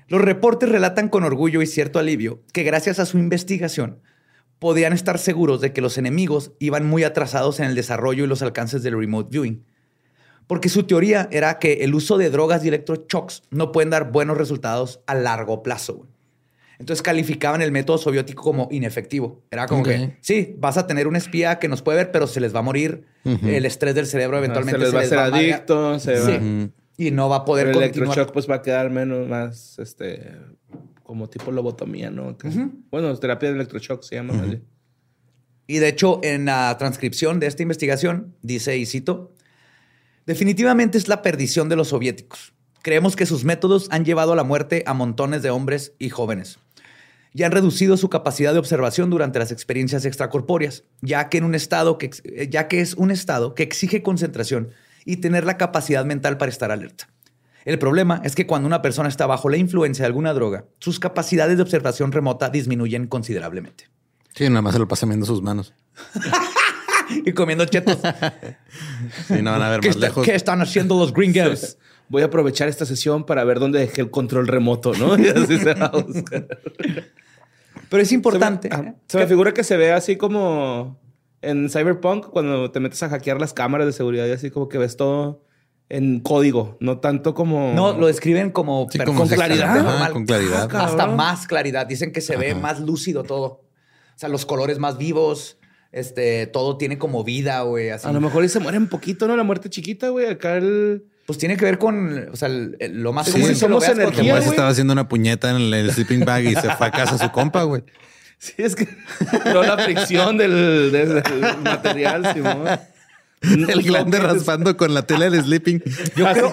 [0.07, 3.99] Los reportes relatan con orgullo y cierto alivio que gracias a su investigación
[4.66, 8.41] podían estar seguros de que los enemigos iban muy atrasados en el desarrollo y los
[8.41, 9.63] alcances del remote viewing.
[10.47, 14.39] Porque su teoría era que el uso de drogas y electroshocks no pueden dar buenos
[14.39, 16.07] resultados a largo plazo.
[16.80, 19.43] Entonces calificaban el método soviético como inefectivo.
[19.51, 22.39] Era como que, sí, vas a tener un espía que nos puede ver, pero se
[22.39, 24.80] les va a morir el estrés del cerebro eventualmente.
[24.80, 25.41] se les va a amargar.
[25.41, 26.32] adicto, se Sí.
[26.32, 26.70] va.
[26.97, 28.07] Y no va a poder Pero el continuar.
[28.07, 30.32] electroshock pues va a quedar menos, más, este...
[31.06, 32.36] como tipo lobotomía, ¿no?
[32.89, 34.34] Bueno, terapia de electroshock se llama.
[35.68, 39.34] Y de hecho, en la transcripción de esta investigación, dice, y cito,
[40.26, 42.53] definitivamente es la perdición de los soviéticos.
[42.82, 46.60] Creemos que sus métodos han llevado a la muerte a montones de hombres y jóvenes
[47.34, 51.53] y han reducido su capacidad de observación durante las experiencias extracorpóreas, ya que, en un
[51.53, 52.10] estado que,
[52.49, 54.72] ya que es un estado que exige concentración
[55.03, 57.10] y tener la capacidad mental para estar alerta.
[57.66, 60.99] El problema es que cuando una persona está bajo la influencia de alguna droga, sus
[60.99, 63.89] capacidades de observación remota disminuyen considerablemente.
[64.36, 65.74] Sí, nada más se lo pasa viendo sus manos.
[67.26, 67.97] y comiendo chetos.
[69.28, 70.24] sí, no van a ver más lejos.
[70.24, 71.80] ¿Qué están haciendo los Green Girls?
[72.07, 75.18] Voy a aprovechar esta sesión para ver dónde dejé el control remoto, ¿no?
[75.18, 76.47] Y así se va a buscar.
[77.89, 78.70] Pero es importante.
[79.07, 80.99] Se me, figura que se ve así como
[81.41, 84.78] en Cyberpunk, cuando te metes a hackear las cámaras de seguridad y así como que
[84.78, 85.41] ves todo
[85.89, 87.73] en código, no tanto como.
[87.73, 90.11] No, lo describen como, con claridad.
[90.11, 90.69] con claridad.
[90.73, 91.86] Ah, Hasta más claridad.
[91.86, 93.45] Dicen que se ve más lúcido todo.
[93.45, 95.57] O sea, los colores más vivos.
[95.91, 97.89] Este, todo tiene como vida, güey.
[97.89, 99.38] A lo mejor y se muere un poquito, ¿no?
[99.38, 100.27] La muerte chiquita, güey.
[100.27, 104.38] Acá el pues tiene que ver con, o sea, lo más sí, si somos energía,
[104.38, 107.63] estaba haciendo una puñeta en el, sleeping bag y se fue a casa su compa,
[107.63, 107.83] güey.
[108.38, 108.88] Sí, es que
[109.45, 111.23] no la fricción del, del
[111.63, 112.67] material, Simón.
[113.67, 115.81] El glande raspando con la tela del sleeping.
[116.15, 116.51] Yo creo.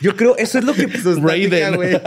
[0.00, 0.86] yo creo, eso es lo que.
[0.86, 2.00] Raiden, güey.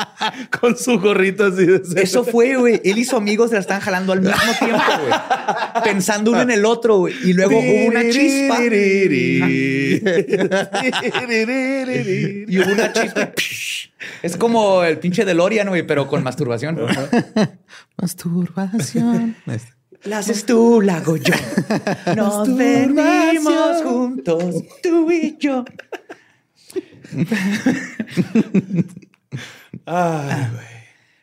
[0.60, 2.80] con su gorrito así de Eso fue, güey.
[2.84, 5.12] Él y su amigo se la están jalando al mismo tiempo, güey.
[5.84, 7.14] Pensando uno en el otro, güey.
[7.24, 8.58] Y luego hubo una chispa.
[8.62, 10.00] y
[12.58, 13.32] hubo una chispa.
[14.22, 16.78] Es como el pinche DeLorean, güey, pero con masturbación.
[17.96, 19.36] Masturbación.
[20.04, 21.34] La haces tú, la hago yo.
[22.16, 25.64] Nos venimos juntos, tú y yo.
[29.86, 30.46] Ay,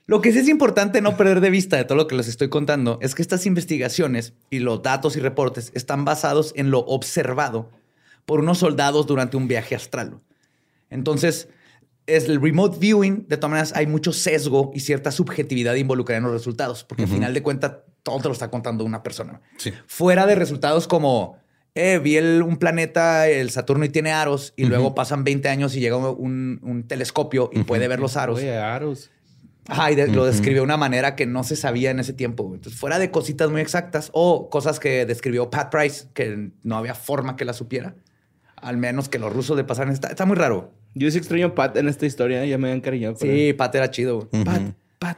[0.08, 2.50] Lo que sí es importante no perder de vista de todo lo que les estoy
[2.50, 7.70] contando es que estas investigaciones y los datos y reportes están basados en lo observado
[8.26, 10.20] por unos soldados durante un viaje astral.
[10.90, 11.48] Entonces,
[12.08, 16.26] es el remote viewing, de todas maneras, hay mucho sesgo y cierta subjetividad involucrada en
[16.26, 17.74] los resultados, porque al final de cuentas
[18.06, 19.42] todo te lo está contando una persona.
[19.88, 21.40] Fuera de resultados como,
[21.74, 25.80] eh, vi un planeta, el Saturno, y tiene aros, y luego pasan 20 años y
[25.80, 28.38] llega un, telescopio y puede ver los aros.
[28.38, 29.10] Oye, aros.
[29.68, 32.52] Ajá, y lo describió de una manera que no se sabía en ese tiempo.
[32.54, 36.94] Entonces, fuera de cositas muy exactas o cosas que describió Pat Price, que no había
[36.94, 37.96] forma que la supiera,
[38.56, 39.92] al menos que los rusos le pasaran.
[39.92, 40.74] Está, está muy raro.
[40.94, 43.16] Yo sí extraño a Pat en esta historia, ya me han cariñado.
[43.16, 44.30] Sí, Pat era chido.
[44.46, 44.62] Pat,
[45.06, 45.18] Pat,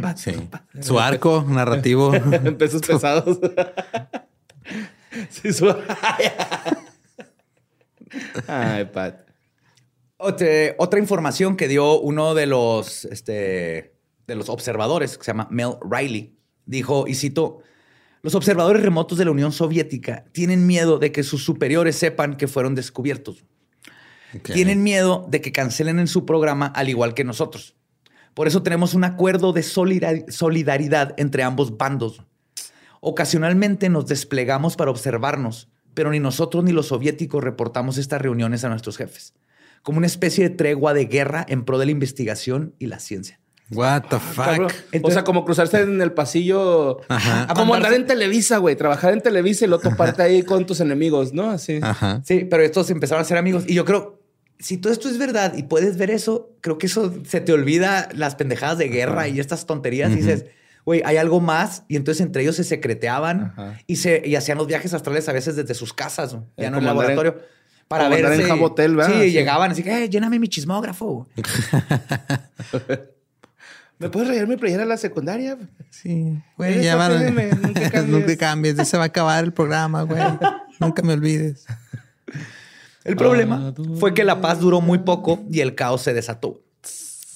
[0.00, 0.18] Pat,
[0.50, 2.14] Pat, Su arco narrativo.
[2.14, 3.38] en pesos pesados.
[5.28, 5.74] sí, su...
[8.46, 9.20] Ay, Pat.
[10.16, 13.94] Otra, información que dio uno de los, este,
[14.26, 17.58] de los observadores, que se llama Mel Riley, dijo, y cito,
[18.22, 22.48] los observadores remotos de la Unión Soviética tienen miedo de que sus superiores sepan que
[22.48, 23.44] fueron descubiertos.
[24.42, 27.76] Tienen miedo de que cancelen en su programa al igual que nosotros.
[28.34, 32.22] Por eso tenemos un acuerdo de solidaridad entre ambos bandos.
[33.00, 38.68] Ocasionalmente nos desplegamos para observarnos, pero ni nosotros ni los soviéticos reportamos estas reuniones a
[38.68, 39.34] nuestros jefes,
[39.82, 43.40] como una especie de tregua de guerra en pro de la investigación y la ciencia.
[43.70, 44.72] What the ah, fuck?
[45.02, 47.00] o sea, como cruzarse en el pasillo.
[47.08, 47.46] Ajá.
[47.54, 48.76] Como andar en Televisa, güey.
[48.76, 51.50] Trabajar en Televisa y luego toparte ahí con tus enemigos, ¿no?
[51.50, 51.80] Así.
[51.82, 52.20] Ajá.
[52.24, 53.64] Sí, pero estos empezaron a ser amigos.
[53.66, 54.20] Y yo creo,
[54.58, 58.08] si todo esto es verdad y puedes ver eso, creo que eso se te olvida
[58.14, 60.12] las pendejadas de guerra y estas tonterías.
[60.12, 60.46] Y dices,
[60.84, 61.84] güey, hay algo más.
[61.88, 63.54] Y entonces entre ellos se secreteaban
[63.86, 66.82] y, se, y hacían los viajes astrales a veces desde sus casas, ya no en
[66.82, 67.40] el laboratorio.
[67.88, 69.20] para ver en Jabotel, ¿verdad?
[69.20, 71.28] Sí, llegaban así que, eh, lléname mi chismógrafo.
[73.98, 75.56] ¿Me puedes rayar mi playera a la secundaria?
[75.90, 76.42] Sí.
[76.56, 77.34] Güey, ya van.
[77.62, 78.06] Nunca cambies.
[78.06, 78.88] nunca cambies.
[78.88, 80.20] Se va a acabar el programa, güey.
[80.80, 81.64] nunca me olvides.
[83.04, 86.62] El problema ah, fue que la paz duró muy poco y el caos se desató.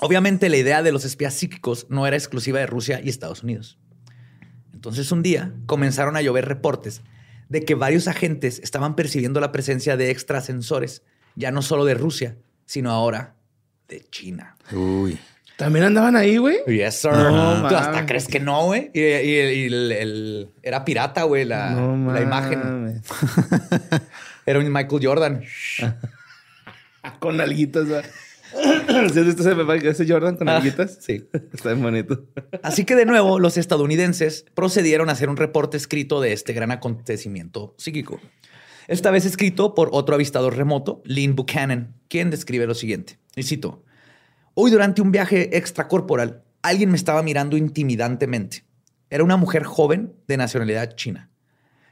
[0.01, 3.79] Obviamente la idea de los espías psíquicos no era exclusiva de Rusia y Estados Unidos.
[4.73, 7.03] Entonces un día comenzaron a llover reportes
[7.49, 11.03] de que varios agentes estaban percibiendo la presencia de extrasensores,
[11.35, 13.35] ya no solo de Rusia, sino ahora
[13.89, 14.57] de China.
[14.73, 15.19] Uy.
[15.57, 16.59] ¿También andaban ahí, güey?
[16.69, 17.11] Yes, sir.
[17.11, 18.93] ¿Tú hasta crees que no, güey?
[18.95, 23.03] Y, el, era pirata, güey, la, la imagen.
[24.49, 25.43] Era un Michael Jordan.
[27.21, 27.87] con alguitas.
[29.13, 29.21] ¿Sí
[29.87, 30.97] ese Jordan con ah, alguitas?
[31.03, 31.29] Sí.
[31.53, 32.25] Está bien bonito.
[32.63, 36.71] Así que de nuevo, los estadounidenses procedieron a hacer un reporte escrito de este gran
[36.71, 38.23] acontecimiento psíquico.
[38.87, 43.19] Esta vez escrito por otro avistador remoto, Lynn Buchanan, quien describe lo siguiente.
[43.37, 43.85] Y cito.
[44.55, 48.65] Hoy durante un viaje extracorporal, alguien me estaba mirando intimidantemente.
[49.11, 51.29] Era una mujer joven de nacionalidad china.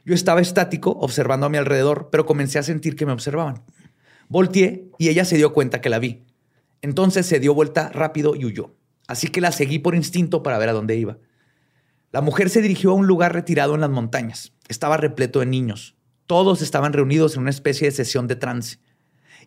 [0.07, 3.65] Yo estaba estático observando a mi alrededor, pero comencé a sentir que me observaban.
[4.29, 6.23] Volteé y ella se dio cuenta que la vi.
[6.81, 8.73] Entonces se dio vuelta rápido y huyó.
[9.09, 11.17] Así que la seguí por instinto para ver a dónde iba.
[12.13, 14.53] La mujer se dirigió a un lugar retirado en las montañas.
[14.69, 15.97] Estaba repleto de niños.
[16.25, 18.77] Todos estaban reunidos en una especie de sesión de trance.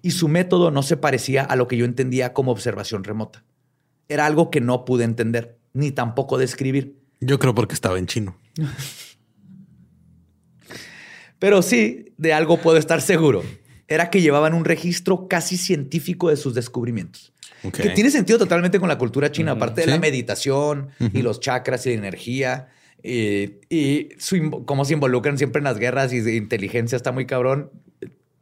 [0.02, 3.46] Y su método no se parecía a lo que yo entendía como observación remota.
[4.08, 7.00] Era algo que no pude entender, ni tampoco describir.
[7.18, 8.36] Yo creo porque estaba en chino.
[11.40, 13.42] Pero sí, de algo puedo estar seguro.
[13.88, 17.32] Era que llevaban un registro casi científico de sus descubrimientos.
[17.72, 21.84] Que tiene sentido totalmente con la cultura china, aparte de la meditación y los chakras
[21.86, 22.68] y la energía.
[23.02, 24.08] Y,
[24.64, 27.70] cómo se involucran siempre en las guerras y de inteligencia está muy cabrón.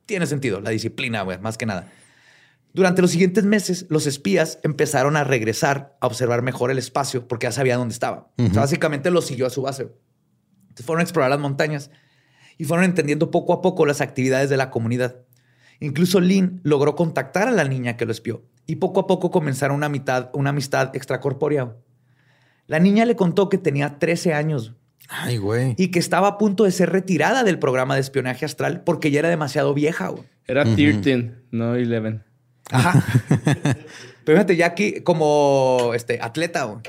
[0.04, 1.90] Tiene sentido, la disciplina, más que nada.
[2.74, 7.46] Durante los siguientes meses, los espías empezaron a regresar a observar mejor el espacio porque
[7.46, 8.30] ya sabían dónde estaba.
[8.36, 9.88] básicamente lo siguió a su base.
[10.62, 11.90] Entonces fueron a explorar las montañas
[12.58, 15.16] y fueron entendiendo poco a poco las actividades de la comunidad.
[15.80, 19.76] Incluso Lynn logró contactar a la niña que lo espió y poco a poco comenzaron
[19.76, 21.76] una, mitad, una amistad extracorpórea.
[22.66, 24.74] La niña le contó que tenía 13 años.
[25.08, 25.74] Ay, güey.
[25.78, 29.20] Y que estaba a punto de ser retirada del programa de espionaje astral porque ya
[29.20, 30.12] era demasiado vieja.
[30.46, 32.20] Era 13, no 11.
[32.70, 33.02] Ajá.
[34.24, 36.82] Pero fíjate, ya aquí como este atleta, o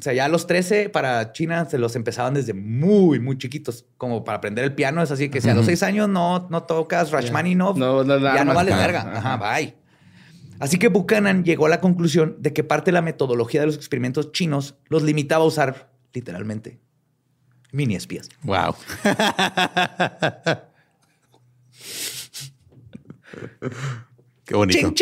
[0.00, 4.24] sea, ya a los 13 para China se los empezaban desde muy, muy chiquitos, como
[4.24, 5.02] para aprender el piano.
[5.02, 8.54] Es así que si a los 6 años no, no tocas Rachmaninoff, no, ya no
[8.54, 9.12] vale verga.
[9.14, 9.74] Ajá, bye.
[10.58, 13.76] Así que Buchanan llegó a la conclusión de que parte de la metodología de los
[13.76, 16.80] experimentos chinos los limitaba a usar literalmente
[17.72, 18.30] mini espías.
[18.42, 18.74] Wow.
[24.46, 24.94] Qué bonito.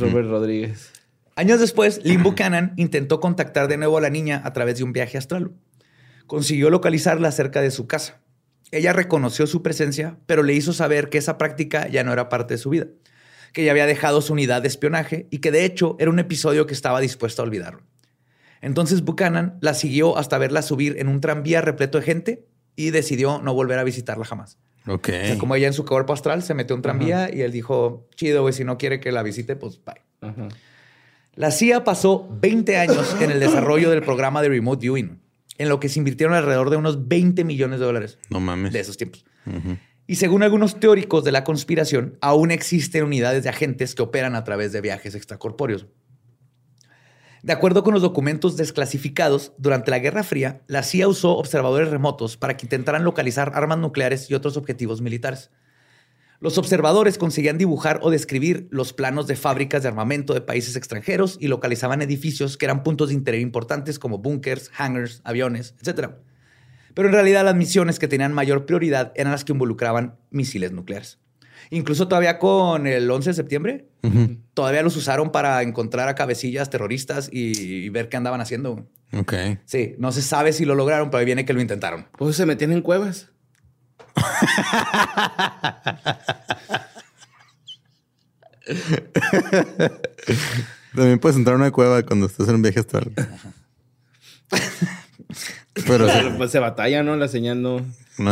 [0.00, 0.90] Robert Rodríguez.
[1.36, 4.92] Años después, Lynn Buchanan intentó contactar de nuevo a la niña a través de un
[4.92, 5.52] viaje astral.
[6.26, 8.22] Consiguió localizarla cerca de su casa.
[8.70, 12.54] Ella reconoció su presencia, pero le hizo saber que esa práctica ya no era parte
[12.54, 12.86] de su vida,
[13.52, 16.66] que ya había dejado su unidad de espionaje y que de hecho era un episodio
[16.66, 17.80] que estaba dispuesto a olvidar.
[18.62, 23.42] Entonces Buchanan la siguió hasta verla subir en un tranvía repleto de gente y decidió
[23.42, 24.58] no volver a visitarla jamás.
[24.86, 25.10] Ok.
[25.38, 28.42] como ella en su cuerpo astral se metió en un tranvía y él dijo, chido,
[28.42, 30.48] güey, si no quiere que la visite, pues bye.
[31.34, 35.20] La CIA pasó 20 años en el desarrollo del programa de remote viewing,
[35.58, 38.18] en lo que se invirtieron alrededor de unos 20 millones de dólares.
[38.28, 38.72] No mames.
[38.72, 39.24] De esos tiempos.
[40.06, 44.44] Y según algunos teóricos de la conspiración, aún existen unidades de agentes que operan a
[44.44, 45.86] través de viajes extracorpóreos.
[47.42, 52.36] De acuerdo con los documentos desclasificados, durante la Guerra Fría, la CIA usó observadores remotos
[52.36, 55.50] para que intentaran localizar armas nucleares y otros objetivos militares.
[56.38, 61.36] Los observadores conseguían dibujar o describir los planos de fábricas de armamento de países extranjeros
[61.40, 66.10] y localizaban edificios que eran puntos de interés importantes como búnkers, hangars, aviones, etc.
[66.94, 71.18] Pero en realidad las misiones que tenían mayor prioridad eran las que involucraban misiles nucleares.
[71.72, 73.88] Incluso todavía con el 11 de septiembre,
[74.52, 78.86] todavía los usaron para encontrar a cabecillas terroristas y, ver qué andaban haciendo.
[79.14, 79.32] Ok.
[79.64, 82.08] Sí, no se sabe si lo lograron, pero ahí viene que lo intentaron.
[82.18, 83.30] Pues se metían en cuevas.
[90.94, 93.10] También puedes entrar a una cueva cuando estás en un viaje astral.
[95.74, 96.06] Pero
[96.36, 97.16] pues se batalla, ¿no?
[97.16, 97.80] La señal no.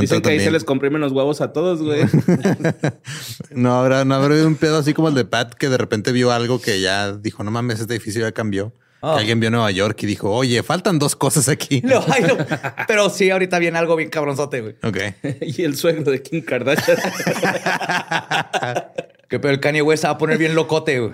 [0.00, 2.02] Dicen que ahí se les comprimen los huevos a todos, güey.
[3.50, 6.32] no habrá, no habrá un pedo así como el de Pat que de repente vio
[6.32, 8.74] algo que ya dijo, no mames, este edificio ya cambió.
[9.02, 9.16] Ah.
[9.16, 11.80] alguien vio Nueva York y dijo, oye, faltan dos cosas aquí.
[11.90, 12.04] No,
[12.86, 14.74] Pero sí, ahorita viene algo bien cabronzote, güey.
[14.82, 14.98] Ok.
[15.40, 16.98] y el suegro de Kim Kardashian.
[19.28, 21.12] que pero el Kanye West va a poner bien locote, güey.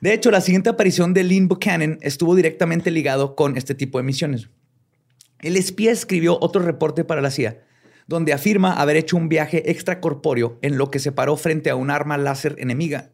[0.00, 4.04] De hecho, la siguiente aparición de Lynn Buchanan estuvo directamente ligado con este tipo de
[4.04, 4.48] misiones.
[5.42, 7.62] El espía escribió otro reporte para la CIA,
[8.06, 11.90] donde afirma haber hecho un viaje extracorpóreo en lo que se paró frente a un
[11.90, 13.10] arma láser enemiga,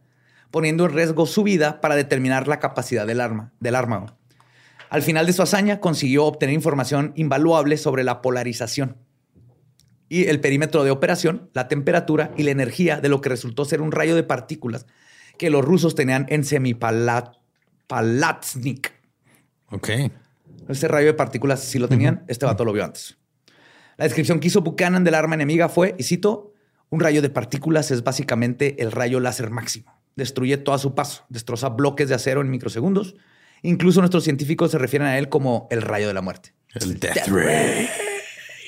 [0.50, 3.52] poniendo en riesgo su vida para determinar la capacidad del arma.
[3.60, 4.16] Del arma.
[4.88, 8.96] Al final de su hazaña consiguió obtener información invaluable sobre la polarización
[10.08, 13.82] y el perímetro de operación, la temperatura y la energía de lo que resultó ser
[13.82, 14.86] un rayo de partículas
[15.38, 18.92] que los rusos tenían en semipalatsnik.
[19.70, 19.88] Ok.
[20.68, 22.24] Ese rayo de partículas sí lo tenían.
[22.28, 23.16] Este vato lo vio antes.
[23.96, 26.52] La descripción que hizo Buchanan del arma enemiga fue, y cito,
[26.90, 30.00] un rayo de partículas es básicamente el rayo láser máximo.
[30.16, 33.16] Destruye todo a su paso, destroza bloques de acero en microsegundos.
[33.62, 36.54] Incluso nuestros científicos se refieren a él como el rayo de la muerte.
[36.74, 37.88] El Death, Ray.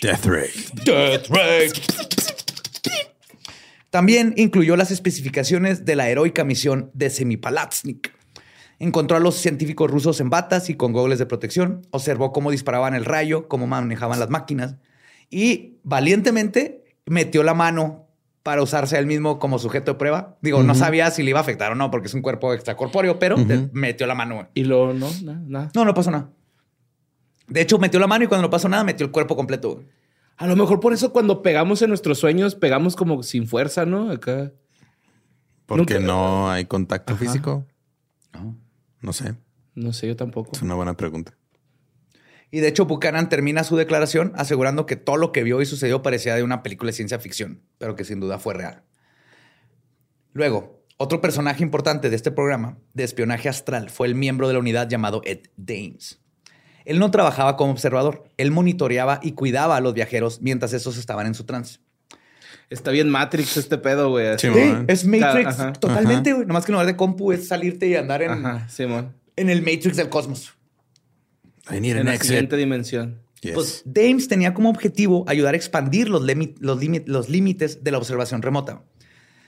[0.02, 0.50] Death Ray.
[0.84, 1.70] Death Ray.
[3.90, 8.14] También incluyó las especificaciones de la heroica misión de Semipalatsnik,
[8.80, 12.94] Encontró a los científicos rusos en batas y con gogles de protección, observó cómo disparaban
[12.94, 14.76] el rayo, cómo manejaban las máquinas
[15.30, 18.06] y valientemente metió la mano
[18.44, 20.38] para usarse él mismo como sujeto de prueba.
[20.40, 23.18] Digo, no sabía si le iba a afectar o no, porque es un cuerpo extracorpóreo,
[23.18, 23.36] pero
[23.72, 24.48] metió la mano.
[24.54, 25.70] Y luego, no, nada, nada.
[25.74, 26.30] No, no pasó nada.
[27.48, 29.82] De hecho, metió la mano y cuando no pasó nada, metió el cuerpo completo.
[30.36, 34.10] A lo mejor por eso cuando pegamos en nuestros sueños, pegamos como sin fuerza, ¿no?
[34.10, 34.52] Acá.
[35.66, 37.24] Porque Nunca- no hay contacto Ajá.
[37.24, 37.66] físico.
[38.32, 38.56] No.
[39.00, 39.34] No sé.
[39.74, 40.52] No sé, yo tampoco.
[40.52, 41.36] Es una buena pregunta.
[42.50, 46.02] Y de hecho, Buchanan termina su declaración asegurando que todo lo que vio y sucedió
[46.02, 48.84] parecía de una película de ciencia ficción, pero que sin duda fue real.
[50.32, 54.60] Luego, otro personaje importante de este programa de espionaje astral fue el miembro de la
[54.60, 56.20] unidad llamado Ed Dames.
[56.84, 61.26] Él no trabajaba como observador, él monitoreaba y cuidaba a los viajeros mientras esos estaban
[61.26, 61.80] en su trance.
[62.70, 64.38] Está bien Matrix este pedo, güey.
[64.38, 64.48] Sí,
[64.88, 65.72] es Matrix Ajá.
[65.72, 66.46] totalmente, güey.
[66.46, 69.14] Nomás que en lugar de compu es salirte y andar en, Ajá, Simón.
[69.36, 70.52] en el Matrix del cosmos.
[71.70, 72.28] I need En an la exit.
[72.28, 73.20] siguiente dimensión.
[73.40, 73.52] Yes.
[73.54, 76.22] Pues Dames tenía como objetivo ayudar a expandir los,
[76.60, 78.82] los, los límites de la observación remota.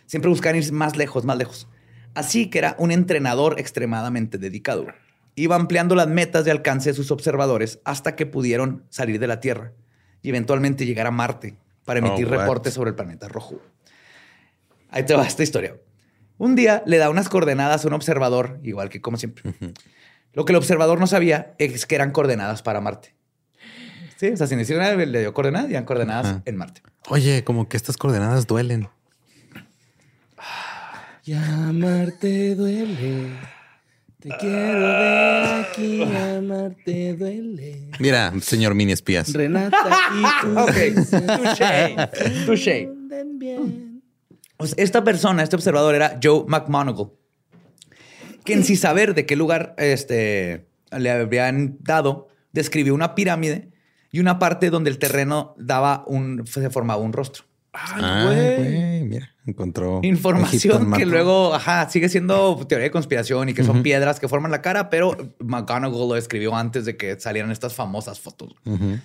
[0.07, 1.66] Siempre buscar ir más lejos, más lejos.
[2.14, 4.87] Así que era un entrenador extremadamente dedicado.
[5.35, 9.41] Iba ampliando las metas de alcance de sus observadores hasta que pudieron salir de la
[9.41, 9.73] Tierra
[10.23, 12.39] y eventualmente llegar a Marte para emitir Oh, what?
[12.41, 13.61] reportes sobre el planeta rojo.
[14.91, 15.76] Ahí te va esta historia.
[16.39, 19.53] Un día le da unas coordenadas a un observador, igual que como siempre.
[20.33, 23.14] Lo que el observador no sabía es que eran coordenadas para Marte.
[24.16, 26.43] Sí, o sea, sin decir nada, le dio coordenadas y eran coordenadas Ajá.
[26.45, 26.83] en Marte.
[27.09, 28.89] Oye, como que estas coordenadas duelen.
[31.24, 33.31] Llamarte duele.
[34.21, 35.99] Te quiero ver aquí.
[35.99, 37.89] Llamarte duele.
[37.99, 39.33] Mira, señor mini espías.
[39.33, 39.79] Renata
[40.14, 40.59] y tú.
[40.59, 41.97] Ok, touché,
[42.47, 42.89] touché.
[43.35, 44.03] Bien.
[44.57, 47.12] Pues esta persona, este observador era Joe McMonagall,
[48.45, 50.66] quien sin saber de qué lugar este,
[50.97, 53.71] le habrían dado, describió una pirámide
[54.12, 57.45] y una parte donde el terreno daba un, se formaba un rostro.
[57.73, 58.57] Ay, Ah, güey.
[58.57, 63.82] güey, mira, encontró Información que luego, ajá, sigue siendo teoría de conspiración y que son
[63.82, 68.20] piedras que forman la cara, pero McGonagall lo escribió antes de que salieran estas famosas
[68.20, 68.55] fotos.
[68.64, 68.98] Ujú.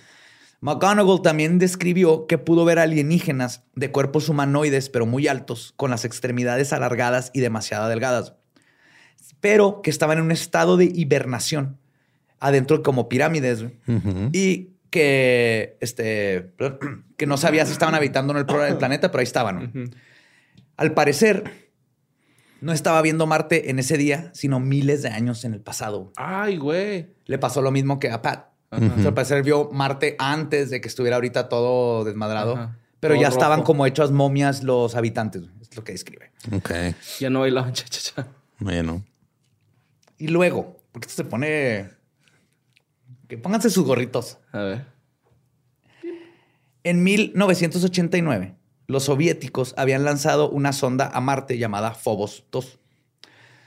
[0.60, 6.04] McGonagall también describió que pudo ver alienígenas de cuerpos humanoides, pero muy altos, con las
[6.04, 8.34] extremidades alargadas y demasiado delgadas,
[9.40, 11.78] pero que estaban en un estado de hibernación,
[12.40, 13.64] adentro como pirámides,
[14.32, 16.52] y que, este,
[17.16, 19.90] que no sabía si estaban habitando en el, planeta, pero ahí estaban.
[20.76, 21.70] Al parecer,
[22.60, 26.12] no estaba viendo Marte en ese día, sino miles de años en el pasado.
[26.16, 27.14] Ay, güey.
[27.26, 28.48] Le pasó lo mismo que a Pat.
[28.70, 28.84] Ajá.
[28.94, 32.74] O sea, al parecer vio Marte antes de que estuviera ahorita todo desmadrado.
[33.00, 33.66] Pero Todo ya estaban rojo.
[33.66, 35.42] como hechos momias los habitantes.
[35.60, 36.32] Es lo que describe.
[36.52, 36.70] Ok.
[37.20, 38.26] Ya no bailaba cha cha cha.
[38.58, 39.04] Bueno.
[40.18, 41.90] Y luego, porque esto se pone.
[43.28, 44.38] Que pónganse sus gorritos.
[44.52, 44.86] A ver.
[46.84, 48.54] En 1989,
[48.86, 52.78] los soviéticos habían lanzado una sonda a Marte llamada Phobos 2.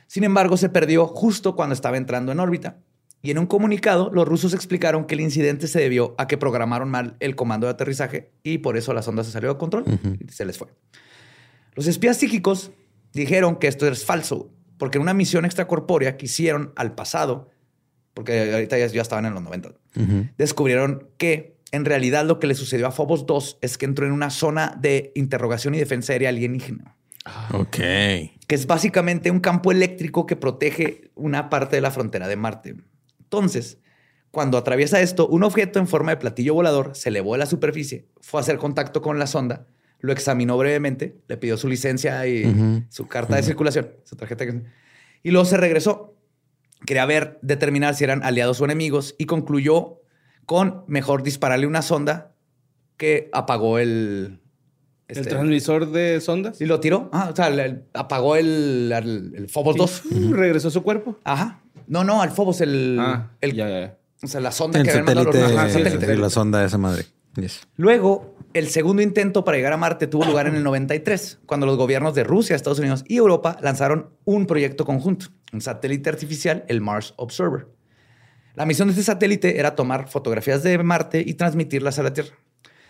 [0.08, 2.78] Sin embargo, se perdió justo cuando estaba entrando en órbita.
[3.22, 6.90] Y en un comunicado, los rusos explicaron que el incidente se debió a que programaron
[6.90, 9.84] mal el comando de aterrizaje y por eso la sonda se salió de control
[10.26, 10.70] y se les fue.
[11.76, 12.72] Los espías psíquicos
[13.14, 17.50] dijeron que esto es falso, porque en una misión extracorpórea que hicieron al pasado,
[18.14, 20.28] porque ahorita ya, estaban en los 90, Ujú.
[20.38, 24.12] descubrieron que en realidad lo que le sucedió a Phobos 2 es que entró en
[24.12, 26.96] una zona de interrogación y defensa aérea alienígena,
[27.54, 27.76] Ok.
[27.78, 32.76] que es básicamente un campo eléctrico que protege una parte de la frontera de Marte.
[33.20, 33.78] Entonces,
[34.32, 38.08] cuando atraviesa esto, un objeto en forma de platillo volador se elevó a la superficie,
[38.22, 39.68] fue a hacer contacto con la sonda,
[40.00, 44.64] lo examinó brevemente, le pidió su licencia y su carta de circulación, su tarjeta, de-
[45.24, 46.16] y luego se regresó.
[46.86, 49.99] Quería ver, determinar si eran aliados o enemigos y concluyó
[50.50, 52.32] con mejor dispararle una sonda
[52.98, 54.40] que apagó el...
[55.08, 56.60] ¿El este, transmisor de sondas?
[56.60, 57.08] y lo tiró.
[57.14, 60.02] Ah, o sea, le- apagó el, el, el Phobos 2.
[60.10, 61.20] Uh, Regresó a su cuerpo.
[61.24, 61.62] Ajá.
[61.86, 63.98] No, no, al Phobos, el, Ah, el- ya, ya.
[64.24, 65.60] o sea, la sonda El que habían mandado los satélite.
[65.60, 66.16] Ajá, satélite.
[66.16, 67.06] sí, la sonda de esa madre.
[67.36, 67.62] Yes.
[67.76, 71.78] Luego, el segundo intento para llegar a Marte tuvo lugar en el 93, cuando los
[71.78, 76.82] gobiernos de Rusia, Estados Unidos y Europa lanzaron un proyecto conjunto, un satélite artificial, el
[76.82, 77.68] Mars Observer.
[78.56, 82.36] La misión de este satélite era tomar fotografías de Marte y transmitirlas a la Tierra.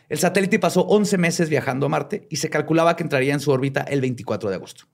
[0.07, 3.51] El satélite pasó 11 meses viajando a Marte y se calculaba que entraría en su
[3.51, 4.85] órbita el 24 de agosto.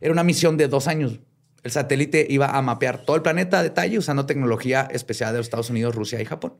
[0.00, 1.20] Era una misión de dos años.
[1.64, 5.46] El satélite iba a mapear todo el planeta a detalle usando tecnología especial de los
[5.46, 6.54] Estados Unidos, Rusia y Japón.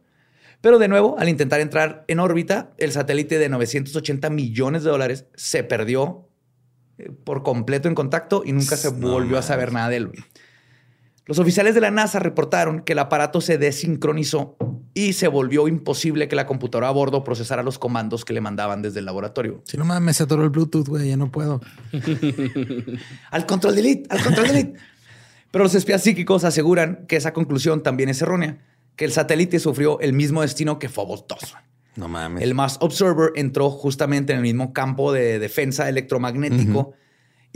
[0.61, 5.27] Pero de nuevo, al intentar entrar en órbita, el satélite de 980 millones de dólares
[5.35, 6.29] se perdió
[6.99, 10.11] eh, por completo en contacto y nunca se volvió a saber nada de él.
[11.27, 14.57] Los oficiales de la NASA reportaron que el aparato se desincronizó
[14.95, 18.81] y se volvió imposible que la computadora a bordo procesara los comandos que le mandaban
[18.81, 19.61] desde el laboratorio.
[19.65, 21.61] Si no mames, se atoró el Bluetooth, güey, ya no puedo.
[23.33, 24.79] al control delete, al control delete.
[25.51, 28.59] Pero los espías psíquicos aseguran que esa conclusión también es errónea,
[28.95, 31.57] que el satélite sufrió el mismo destino que Phobos 2.
[31.97, 32.45] No mames.
[32.45, 36.95] El Mass Observer entró justamente en el mismo campo de defensa electromagnético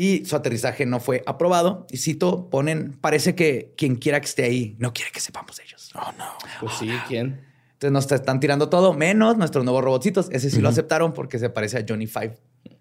[0.01, 1.87] y su aterrizaje no fue aprobado.
[1.91, 5.65] Y cito, ponen, parece que quien quiera que esté ahí no quiere que sepamos de
[5.65, 5.91] ellos.
[5.95, 6.25] Oh, no.
[6.59, 7.45] Pues sí, ¿quién?
[7.75, 10.31] Entonces nos están tirando todo, menos nuestros nuevos robotcitos.
[10.33, 12.39] Ese sí lo aceptaron porque se parece a Johnny Five.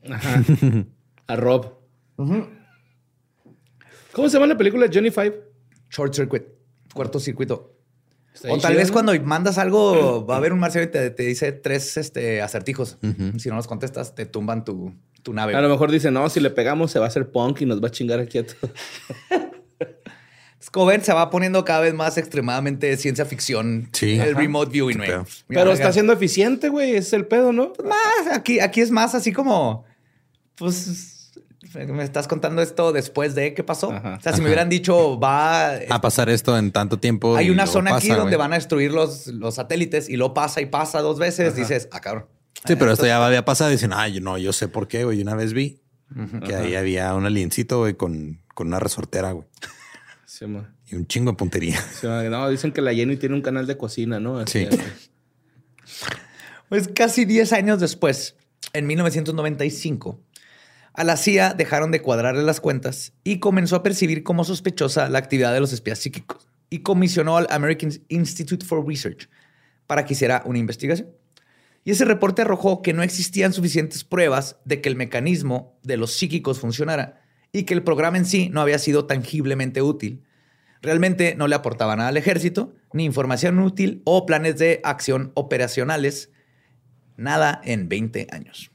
[0.09, 0.45] Ajá.
[1.27, 1.73] a Rob.
[2.15, 2.47] ¿Cómo
[4.29, 5.43] se llama la película Johnny Five?
[5.89, 6.43] Short Circuit,
[6.93, 7.78] cuarto circuito.
[8.47, 11.51] O tal vez cuando mandas algo, va a haber un marciano y te, te dice
[11.51, 12.97] tres este, acertijos.
[13.37, 15.55] Si no los contestas, te tumban tu, tu nave.
[15.55, 17.83] A lo mejor dice, no, si le pegamos se va a hacer punk y nos
[17.83, 18.71] va a chingar aquí a todos.
[21.01, 23.89] Se va poniendo cada vez más extremadamente ciencia ficción.
[23.91, 24.13] Sí.
[24.13, 24.39] El Ajá.
[24.39, 25.09] remote viewing, güey.
[25.09, 25.73] Pero verga.
[25.73, 26.95] está siendo eficiente, güey.
[26.95, 27.73] Es el pedo, ¿no?
[27.83, 29.85] Más, aquí, aquí es más así como,
[30.55, 31.18] pues,
[31.73, 33.91] me estás contando esto después de qué pasó.
[33.91, 34.15] Ajá.
[34.19, 35.75] O sea, si me hubieran dicho, va...
[35.89, 37.35] A pasar esto en tanto tiempo.
[37.35, 40.65] hay una zona aquí donde van a destruir los, los satélites y lo pasa y
[40.65, 42.25] pasa dos veces, dices, ah, cabrón.
[42.65, 45.03] Sí, pero esto ya había pasado y dicen, ay, yo no, yo sé por qué,
[45.05, 45.21] güey.
[45.21, 45.81] Una vez vi
[46.45, 49.45] que ahí había un aliencito, güey, con, con una resortera, güey.
[50.25, 50.45] Sí.
[50.87, 51.79] Y un chingo de puntería.
[51.99, 52.07] Sí.
[52.07, 54.39] No, dicen que la Jenny tiene un canal de cocina, ¿no?
[54.39, 54.67] Así Sí.
[54.71, 55.11] es.
[56.69, 58.35] Pues casi 10 años después,
[58.73, 60.19] en 1995,
[60.93, 65.19] a la CIA dejaron de cuadrarle las cuentas y comenzó a percibir como sospechosa la
[65.19, 69.29] actividad de los espías psíquicos y comisionó al American Institute for Research
[69.87, 71.09] para que hiciera una investigación.
[71.83, 76.13] Y ese reporte arrojó que no existían suficientes pruebas de que el mecanismo de los
[76.13, 77.21] psíquicos funcionara
[77.51, 80.23] y que el programa en sí no había sido tangiblemente útil.
[80.81, 86.29] Realmente no le aportaba nada al ejército, ni información útil o planes de acción operacionales
[87.17, 88.71] nada en 20 años.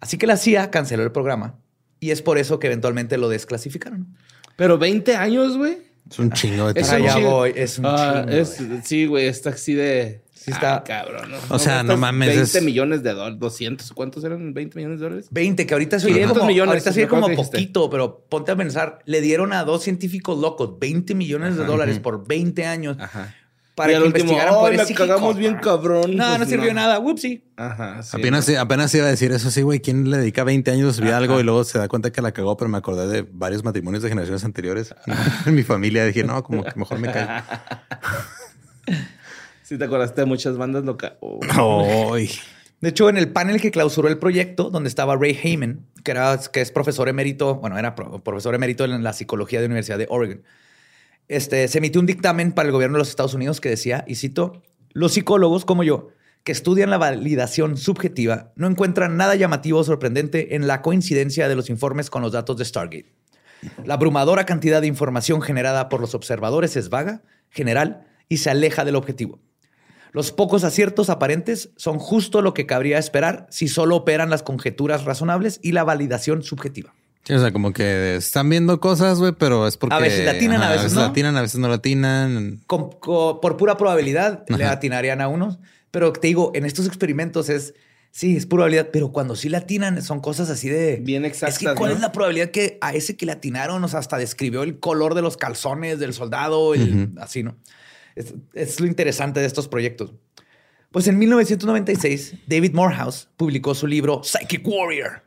[0.00, 1.56] Así que la CIA canceló el programa
[2.00, 4.16] y es por eso que eventualmente lo desclasificaron.
[4.56, 5.78] Pero 20 años, güey.
[6.10, 7.30] Es un chingo de Es un chingo.
[7.30, 10.22] voy, es un Ah, chingo, es- Sí, güey, está así de...
[10.32, 11.32] Sí está- Ah, cabrón.
[11.50, 13.92] O sea, no mames, 20 es- millones de dólares, 200.
[13.92, 14.54] ¿Cuántos eran?
[14.54, 15.26] ¿20 millones de dólares?
[15.30, 17.36] 20, que ahorita se oye 500 como, millones, ahorita se oye me acuerdo como que
[17.36, 17.56] dijiste.
[17.58, 21.98] poquito, pero ponte a pensar, le dieron a dos científicos locos 20 millones de dólares
[21.98, 23.34] por 20 años Ajá.
[23.78, 25.06] Para y que último, investigaran "Ay, poderes la psíquicos".
[25.08, 26.16] cagamos bien cabrón.
[26.16, 26.98] No, Pues no sirvió nada.
[26.98, 27.42] Whoopsie.
[27.56, 28.16] Ajá, sí.
[28.16, 29.80] Apenas, apenas iba a decir eso, sí, güey.
[29.80, 32.32] ¿Quién le dedica 20 años a subir algo y luego se da cuenta que la
[32.32, 32.56] cagó?
[32.56, 34.94] Pero me acordé de varios matrimonios de generaciones anteriores.
[35.46, 37.42] en mi familia dije, no, como que mejor me callo.
[39.62, 41.18] Sí te acordaste de muchas bandas locales.
[41.20, 42.16] Oh.
[42.80, 46.38] De hecho, en el panel que clausuró el proyecto, donde estaba Ray Heyman, que, era,
[46.52, 49.98] que es profesor emérito, bueno, era pro- profesor emérito en la psicología de la Universidad
[49.98, 50.42] de Oregon,
[51.28, 54.16] este, se emitió un dictamen para el gobierno de los Estados Unidos que decía, y
[54.16, 54.62] cito,
[54.92, 56.08] los psicólogos como yo,
[56.42, 61.56] que estudian la validación subjetiva, no encuentran nada llamativo o sorprendente en la coincidencia de
[61.56, 63.12] los informes con los datos de Stargate.
[63.84, 68.84] La abrumadora cantidad de información generada por los observadores es vaga, general y se aleja
[68.84, 69.40] del objetivo.
[70.12, 75.04] Los pocos aciertos aparentes son justo lo que cabría esperar si solo operan las conjeturas
[75.04, 76.94] razonables y la validación subjetiva.
[77.24, 79.94] Sí, o sea, como que están viendo cosas, güey, pero es porque...
[79.94, 81.02] A veces latinan, a veces no.
[81.02, 82.60] latinan, a veces no latinan.
[82.66, 84.72] Con- co- por pura probabilidad le Ajá.
[84.74, 85.58] atinarían a unos,
[85.90, 87.74] pero te digo, en estos experimentos es,
[88.12, 90.96] sí, es probabilidad, pero cuando sí le atinan son cosas así de...
[91.02, 91.96] Bien Es que exactas, ¿cuál ¿no?
[91.96, 95.14] es la probabilidad que a ese que le atinaron, o sea, hasta describió el color
[95.14, 97.56] de los calzones del soldado, el- así, ¿no?
[98.16, 100.12] Es, es lo interesante de estos proyectos.
[100.90, 105.22] Pues en 1996, David Morehouse publicó su libro Psychic Warrior.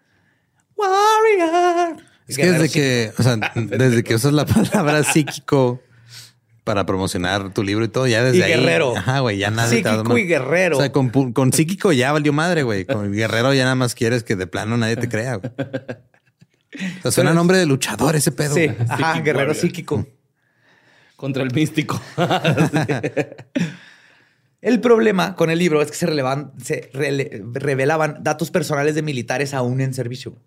[0.82, 1.98] Warrior.
[2.28, 5.82] Es que desde que, o sea, desde que usas la palabra psíquico
[6.64, 8.52] para promocionar tu libro y todo, ya desde Y ahí.
[8.54, 8.96] guerrero.
[8.96, 9.68] Ajá, güey, ya nada.
[9.68, 10.78] Psíquico y guerrero.
[10.78, 11.12] O sea, con,
[11.54, 12.86] psíquico ya valió madre, güey.
[12.86, 15.52] Con guerrero ya nada más quieres que de plano nadie te crea, güey.
[17.00, 18.54] O sea, suena nombre de luchador ese pedo.
[18.56, 18.78] Sí, güey.
[18.88, 20.08] ajá, guerrero psíquico.
[21.18, 22.02] Contra el místico.
[24.62, 29.02] El problema con el libro es que se, relevan- se rele- revelaban datos personales de
[29.02, 30.38] militares aún en servicio.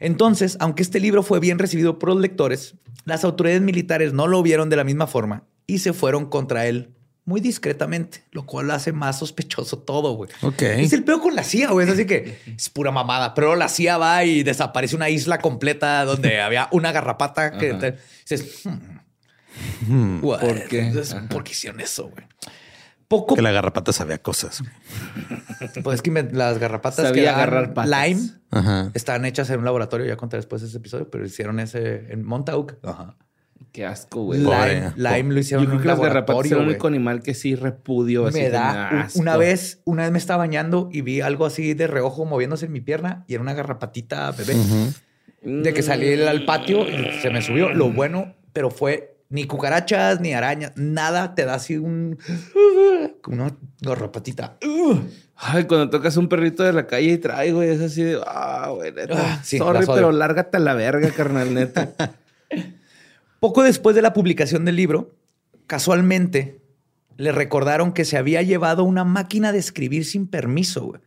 [0.00, 2.74] Entonces, aunque este libro fue bien recibido por los lectores,
[3.04, 6.94] las autoridades militares no lo vieron de la misma forma y se fueron contra él
[7.26, 10.30] muy discretamente, lo cual hace más sospechoso todo, güey.
[10.42, 10.62] Ok.
[10.62, 11.86] Es el peor con la CIA, güey.
[11.86, 13.34] Es así que es pura mamada.
[13.34, 17.98] Pero la CIA va y desaparece una isla completa donde había una garrapata que te-
[18.28, 18.62] dices,
[19.86, 20.40] hmm, what?
[20.40, 20.80] ¿Por qué?
[20.80, 21.14] Entonces.
[21.28, 22.24] ¿Por qué hicieron eso, güey?
[23.10, 24.62] Poco Que la garrapata sabía cosas.
[25.82, 28.08] Pues es que las garrapatas Sabía que agarrar patas.
[28.08, 28.90] Lime Ajá.
[28.94, 32.24] estaban hechas en un laboratorio, ya conté después de ese episodio, pero hicieron ese en
[32.24, 32.74] Montauk.
[32.82, 33.16] Ajá.
[33.72, 34.40] Qué asco, güey.
[34.40, 37.22] Lime, Lime lo hicieron Yo en creo un que las garrapatas es el único animal
[37.22, 38.26] que sí repudio.
[38.26, 39.18] así Me da asco.
[39.20, 42.72] una vez, una vez me estaba bañando y vi algo así de reojo moviéndose en
[42.72, 44.54] mi pierna y era una garrapatita bebé.
[45.42, 47.70] De que salí al- al patio y se me subió.
[47.70, 52.18] Lo bueno, pero fue ni cucarachas ni arañas, nada te da así un
[53.22, 54.58] como una garrapatita.
[55.36, 58.70] Ay, cuando tocas un perrito de la calle y trae, güey, es así de, ah,
[58.74, 59.14] güey, neta.
[59.16, 61.92] Ah, sí, Sorry, pero lárgate a la verga, carnal, neta.
[63.40, 65.14] Poco después de la publicación del libro,
[65.66, 66.60] casualmente
[67.16, 71.00] le recordaron que se había llevado una máquina de escribir sin permiso güey,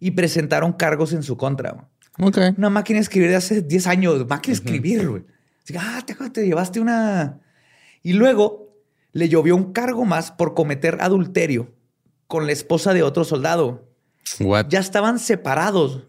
[0.00, 1.72] y presentaron cargos en su contra.
[1.72, 2.28] güey.
[2.28, 2.58] Ok.
[2.58, 5.22] Una máquina de escribir de hace 10 años, máquina de escribir, güey.
[5.62, 7.38] Así que, ah, te, te llevaste una.
[8.02, 8.68] Y luego
[9.12, 11.72] le llovió un cargo más por cometer adulterio
[12.26, 13.88] con la esposa de otro soldado.
[14.40, 14.66] What?
[14.68, 16.02] Ya estaban separados,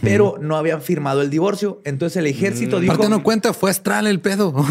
[0.00, 1.80] pero no habían firmado el divorcio.
[1.84, 2.92] Entonces el ejército dijo.
[2.92, 4.54] Aparte no cuenta, fue astral el pedo.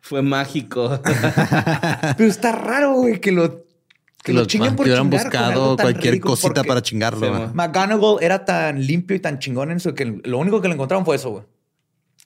[0.00, 1.00] Fue mágico.
[2.18, 3.64] Pero está raro, güey, que lo,
[4.22, 7.26] que lo Los- chinguen por que hubieran buscado cualquier cosita para chingarlo.
[7.26, 7.50] Sí.
[7.54, 11.06] McGonagall era tan limpio y tan chingón en su que lo único que le encontraron
[11.06, 11.44] fue eso, güey.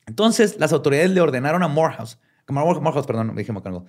[0.08, 3.84] Entonces, las autoridades le ordenaron a Morehouse, Morehouse, perdón, dije McGonagall,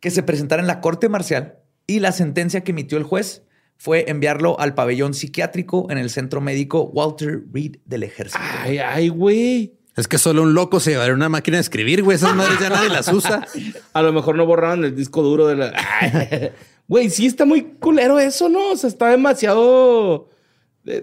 [0.00, 3.44] que se presentara en la corte marcial y la sentencia que emitió el juez
[3.76, 8.42] fue enviarlo al pabellón psiquiátrico en el centro médico Walter Reed del ejército.
[8.62, 9.74] ay, ay, güey.
[9.96, 12.16] Es que solo un loco se llevaría una máquina de escribir, güey.
[12.16, 13.46] Esas madres ya nadie las usa.
[13.92, 15.72] A lo mejor no borraron el disco duro de la.
[16.88, 18.72] Güey, sí está muy culero eso, ¿no?
[18.72, 20.28] O sea, está demasiado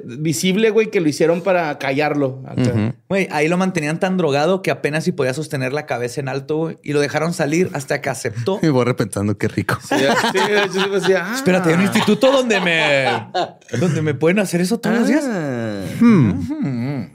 [0.04, 2.42] visible, güey, que lo hicieron para callarlo.
[3.10, 6.74] Güey, ahí lo mantenían tan drogado que apenas si podía sostener la cabeza en alto
[6.84, 8.60] y lo dejaron salir hasta que aceptó.
[8.68, 9.78] Y borré pensando qué rico.
[9.82, 10.40] Sí, sí,
[10.74, 13.06] yo sí me decía, ah, Espérate, hay un instituto donde me,
[13.80, 15.24] donde me pueden hacer eso todos los días.
[15.26, 17.08] ah.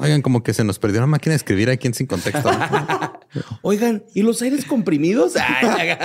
[0.00, 2.50] Oigan, como que se nos perdió una máquina de escribir aquí en Sin Contexto.
[3.62, 5.34] Oigan, ¿y los aires comprimidos?
[5.38, 5.96] Ay,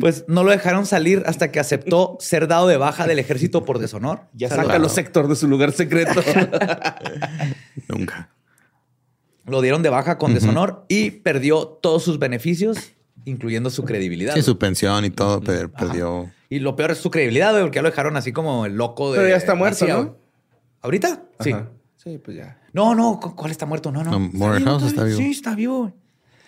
[0.00, 3.78] Pues no lo dejaron salir hasta que aceptó ser dado de baja del ejército por
[3.78, 4.20] deshonor.
[4.34, 6.20] ya saca los sector de su lugar secreto.
[7.88, 8.30] Nunca.
[9.46, 12.92] Lo dieron de baja con deshonor y perdió todos sus beneficios,
[13.24, 14.34] incluyendo su credibilidad.
[14.34, 16.30] Sí, su pensión y todo per- perdió.
[16.48, 19.18] Y lo peor es su credibilidad, porque ya lo dejaron así como el loco de.
[19.18, 20.16] Pero ya está muerto, ¿no?
[20.82, 21.08] ¿Ahorita?
[21.08, 21.22] Ajá.
[21.44, 21.54] Sí,
[22.22, 22.58] pues ya.
[22.72, 23.92] No, no, ¿cu- ¿cuál está muerto?
[23.92, 24.10] No, no.
[24.12, 25.18] No, Morehouse está vivo.
[25.18, 25.92] Sí, está vivo.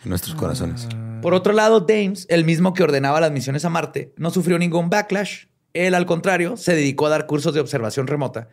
[0.03, 0.87] En nuestros corazones.
[1.23, 4.91] Por otro lado, Dames, el mismo que ordenaba las misiones a Marte, no sufrió ningún
[4.91, 5.45] backlash.
[5.73, 8.49] Él, al contrario, se dedicó a dar cursos de observación remota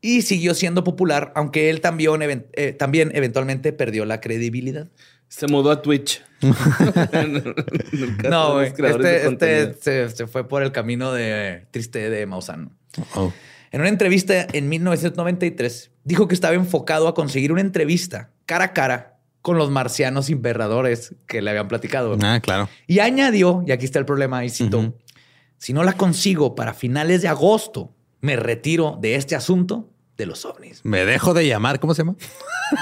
[0.00, 4.88] y siguió siendo popular, aunque él también, eh, también eventualmente perdió la credibilidad.
[5.28, 6.22] Se mudó a Twitch.
[8.30, 8.68] No, güey.
[8.68, 12.70] Este, este se, se fue por el camino de triste de Maussan.
[13.14, 13.32] Oh.
[13.72, 18.72] En una entrevista en 1993, dijo que estaba enfocado a conseguir una entrevista cara a
[18.72, 22.16] cara con los marcianos invernadores que le habían platicado.
[22.22, 22.68] Ah, claro.
[22.86, 27.28] Y añadió, y aquí está el problema, y si no la consigo para finales de
[27.28, 30.80] agosto, me retiro de este asunto de los ovnis.
[30.84, 31.78] Me dejo de llamar.
[31.78, 32.16] ¿Cómo se llama?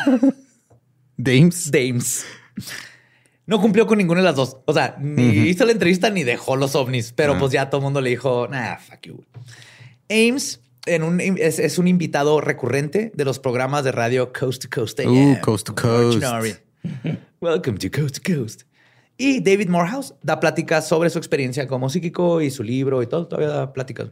[1.17, 1.71] Dames.
[1.71, 2.27] Dames.
[3.47, 4.57] No cumplió con ninguna de las dos.
[4.65, 7.39] O sea, ni hizo la entrevista ni dejó los ovnis, pero Ah.
[7.39, 9.25] pues ya todo el mundo le dijo, nah, fuck you.
[10.09, 14.69] Ames en un, es, es un invitado recurrente de los programas de radio Coast to
[14.71, 15.01] Coast.
[15.01, 15.41] AM.
[15.41, 16.23] Coast to Coast.
[17.41, 18.63] Welcome to Coast to Coast.
[19.17, 23.29] Y David Morehouse da pláticas sobre su experiencia como psíquico y su libro y todo.
[23.29, 24.09] Todavía da pláticas.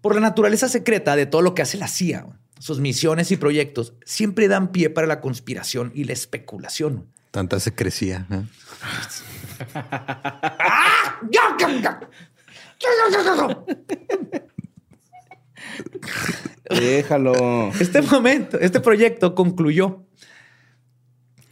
[0.00, 2.26] Por la naturaleza secreta de todo lo que hace la CIA,
[2.58, 7.06] sus misiones y proyectos siempre dan pie para la conspiración y la especulación.
[7.30, 8.26] Tanta se crecía.
[8.30, 8.44] ¿eh?
[16.70, 17.70] Déjalo.
[17.80, 20.04] Este momento, este proyecto concluyó.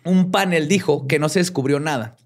[0.04, 2.16] Un panel dijo que no se descubrió nada.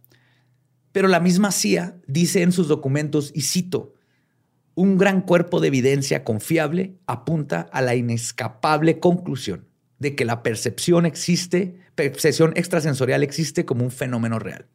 [0.92, 3.94] Pero la misma CIA dice en sus documentos, y cito,
[4.74, 11.04] un gran cuerpo de evidencia confiable apunta a la inescapable conclusión de que la percepción
[11.04, 14.66] existe, percepción extrasensorial existe como un fenómeno real.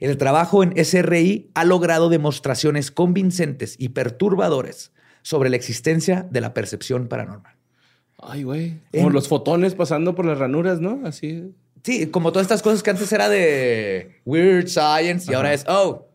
[0.00, 4.92] El trabajo en SRI ha logrado demostraciones convincentes y perturbadoras
[5.24, 7.54] sobre la existencia de la percepción paranormal.
[8.22, 8.78] Ay, güey.
[8.92, 11.00] Como En- los fotones pasando por las ranuras, ¿no?
[11.04, 11.50] Así.
[11.82, 16.06] Sí, como todas estas cosas que antes era de weird science y ahora es, oh,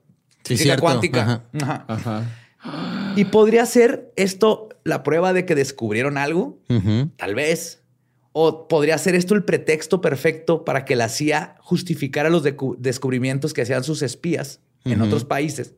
[0.43, 0.81] Sí, física cierto.
[0.83, 1.21] cuántica.
[1.21, 1.43] Ajá.
[1.87, 2.23] Ajá.
[2.57, 3.13] Ajá.
[3.15, 6.59] Y podría ser esto la prueba de que descubrieron algo,
[7.17, 7.81] tal vez.
[8.31, 12.43] O podría ser esto el pretexto perfecto para que la CIA justificara los
[12.77, 15.73] descubrimientos que hacían sus espías en otros países.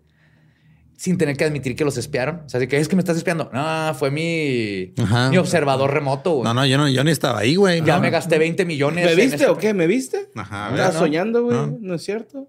[1.02, 2.44] Sin tener que admitir que los espiaron.
[2.46, 3.50] O sea, de que es que me estás espiando.
[3.52, 5.32] No, fue mi, Ajá.
[5.32, 6.34] mi observador remoto.
[6.34, 6.44] güey.
[6.44, 7.84] No, no, yo no, yo ni estaba ahí, güey.
[7.84, 8.02] Ya no.
[8.04, 9.04] me gasté 20 millones.
[9.06, 9.74] ¿Me viste este- o qué?
[9.74, 10.30] ¿Me viste?
[10.36, 10.70] Ajá.
[10.70, 11.00] Estaba no.
[11.00, 11.58] soñando, güey.
[11.58, 11.76] No.
[11.82, 11.96] No.
[11.96, 12.48] es cierto?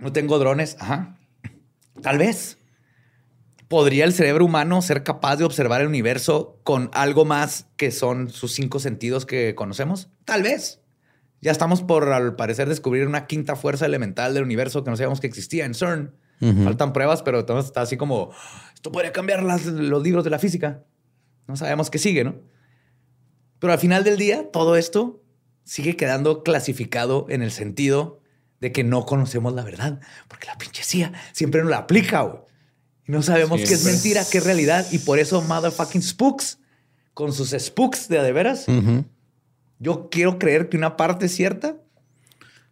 [0.00, 0.76] No tengo drones.
[0.80, 1.16] Ajá.
[2.02, 2.58] Tal vez.
[3.68, 8.28] ¿Podría el cerebro humano ser capaz de observar el universo con algo más que son
[8.30, 10.08] sus cinco sentidos que conocemos?
[10.24, 10.80] Tal vez.
[11.40, 15.20] Ya estamos por, al parecer, descubrir una quinta fuerza elemental del universo que no sabíamos
[15.20, 16.12] que existía en CERN.
[16.64, 18.30] Faltan pruebas, pero todo está así como,
[18.74, 20.82] esto podría cambiar las- los libros de la física.
[21.46, 22.34] No sabemos qué sigue, ¿no?
[23.60, 25.22] Pero al final del día, todo esto
[25.64, 28.18] sigue quedando clasificado en el sentido
[28.60, 32.42] de que no conocemos la verdad, porque la pinche CIA siempre nos la aplica, güey.
[33.06, 33.92] Y no sabemos qué es Siempre.
[33.92, 34.86] mentira, qué es realidad.
[34.92, 36.58] Y por eso, motherfucking spooks,
[37.14, 38.66] con sus spooks de a de veras,
[39.78, 41.76] yo quiero creer que una parte es cierta,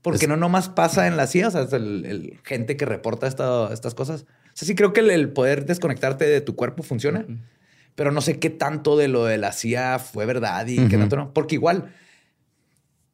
[0.03, 2.85] porque Es- no nomás pasa en la CIA, o sea, es el, el gente que
[2.85, 4.23] reporta esta- estas cosas.
[4.23, 7.25] O sea, sí creo que el, el poder desconectarte de tu cuerpo funciona,
[7.95, 11.17] pero no sé qué tanto de lo de la CIA fue verdad y qué tanto
[11.17, 11.33] no.
[11.35, 11.93] Porque igual,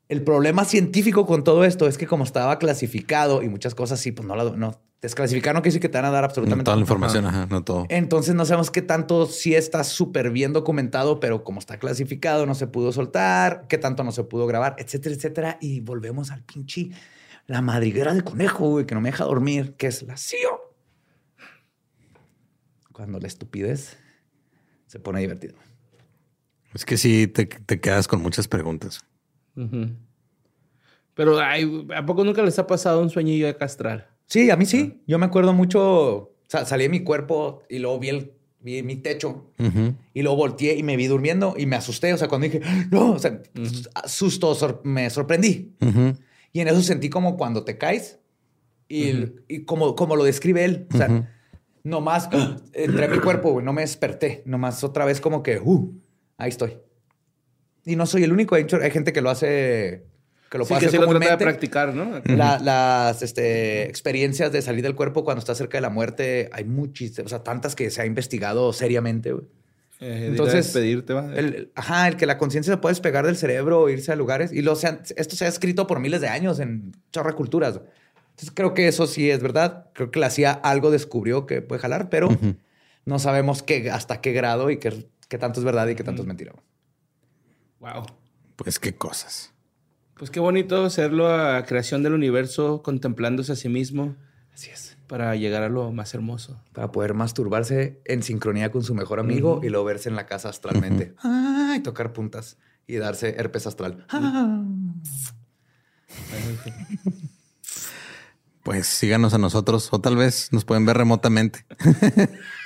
[0.09, 4.13] el problema científico con todo esto es que como estaba clasificado y muchas cosas sí,
[4.13, 6.77] pues no la no, desclasificar no quiere decir que te van a dar absolutamente Toda
[6.77, 7.87] la información, ajá, no todo.
[7.89, 12.55] Entonces no sabemos qué tanto sí está súper bien documentado, pero como está clasificado, no
[12.55, 15.59] se pudo soltar, qué tanto no se pudo grabar, etcétera, etcétera.
[15.61, 16.91] Y volvemos al pinche,
[17.47, 20.75] la madriguera de conejo, güey, que no me deja dormir, que es la CIO.
[22.93, 23.97] Cuando la estupidez
[24.87, 25.57] se pone divertido.
[26.75, 29.05] Es que sí, te, te quedas con muchas preguntas.
[29.57, 29.89] Ujú.
[31.15, 34.07] Pero, ay, ¿a poco nunca les ha pasado un sueñillo de castral?
[34.27, 35.01] Sí, a mí sí.
[35.07, 38.97] Yo me acuerdo mucho, sa- salí de mi cuerpo y luego vi, el, vi mi
[38.97, 39.95] techo Ujú.
[40.13, 42.13] Y luego volteé y me vi durmiendo y me asusté.
[42.13, 42.61] O sea, cuando dije,
[42.91, 43.41] no, o sea,
[44.07, 45.73] susto, sor- me sorprendí.
[46.53, 48.19] Y en eso sentí como cuando te caes
[48.89, 49.13] y,
[49.49, 50.87] y como, como lo describe él.
[50.93, 51.27] O sea,
[51.85, 52.57] nomás ¡ah!
[52.73, 54.43] entré a mi cuerpo, güey, no me desperté.
[54.45, 55.95] Nomás otra vez como que, uh,
[56.37, 56.79] ahí estoy.
[57.87, 58.55] Y no soy el único.
[58.57, 60.03] Hay, hay gente que lo hace,
[60.51, 62.21] que lo Sí, puede que hacer sí lo trata de practicar, ¿no?
[62.37, 66.65] La- las este, experiencias de salir del cuerpo cuando estás cerca de la muerte, hay
[66.65, 69.47] muchísimas, o sea, tantas que se ha investigado seriamente, güey.
[70.01, 71.33] Eh, Entonces, despedirte, va.
[71.35, 74.17] El, el- ajá, el que la conciencia se puede despegar del cerebro o irse a
[74.17, 74.53] lugares.
[74.53, 77.81] Y lo, se han- esto se ha escrito por miles de años en chorra culturas.
[78.31, 79.87] Entonces creo que eso sí es verdad.
[79.95, 82.29] Creo que la CIA algo descubrió que puede jalar, pero
[83.07, 86.21] no sabemos qué, hasta qué grado y qué, qué tanto es verdad y qué tanto
[86.23, 86.53] es mentira.
[87.81, 88.07] Wow.
[88.57, 89.53] Pues qué cosas.
[90.17, 94.17] Pues qué bonito ser la creación del universo contemplándose a sí mismo
[94.55, 94.97] Así es.
[95.07, 96.59] para llegar a lo más hermoso.
[96.73, 100.49] Para poder masturbarse en sincronía con su mejor amigo y luego verse en la casa
[100.49, 101.15] astralmente.
[101.23, 104.07] Ah, y tocar puntas y darse herpes astral.
[108.63, 111.65] Pues síganos a nosotros o tal vez nos pueden ver remotamente.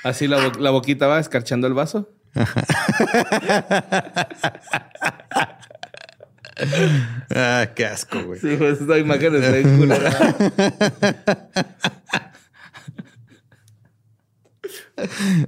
[0.03, 2.09] Así la, bo- la boquita va escarchando el vaso.
[7.35, 8.41] ah, qué asco, güey.
[8.41, 10.37] Sí, pues esta imagen está bien culera.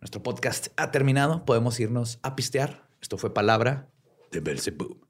[0.00, 1.44] Nuestro podcast ha terminado.
[1.44, 2.88] Podemos irnos a pistear.
[3.02, 3.90] Esto fue palabra
[4.32, 5.03] de Belzebub.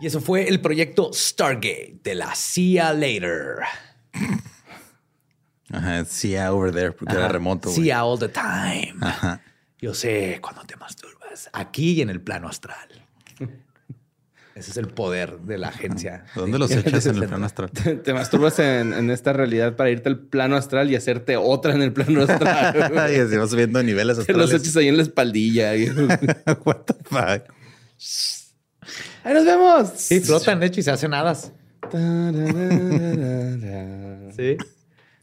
[0.00, 3.56] Y eso fue el proyecto Stargate de la CIA Later.
[5.72, 7.70] Ajá, sí, over there, porque era remoto.
[7.70, 8.94] CIA all the time.
[9.02, 9.40] Ajá.
[9.78, 11.48] Yo sé cuando te masturbas.
[11.52, 12.88] Aquí y en el plano astral.
[14.54, 16.24] Ese es el poder de la agencia.
[16.34, 17.70] ¿Dónde los echas en el plano astral?
[17.70, 21.72] Te, te masturbas en, en esta realidad para irte al plano astral y hacerte otra
[21.72, 23.12] en el plano astral.
[23.14, 24.62] y así vas subiendo niveles Te los astrales.
[24.62, 25.72] eches ahí en la espaldilla.
[26.64, 27.54] What the fuck?
[29.24, 29.88] ¡Ahí nos vemos!
[29.96, 31.52] Sí, flotan, de hecho, y se hacen hadas.
[34.36, 34.56] Sí.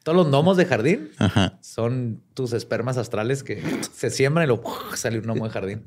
[0.03, 1.57] Todos los gnomos de jardín Ajá.
[1.61, 3.61] son tus espermas astrales que
[3.93, 4.95] se siembran y luego ¡puf!
[4.95, 5.83] sale un gnomo de jardín.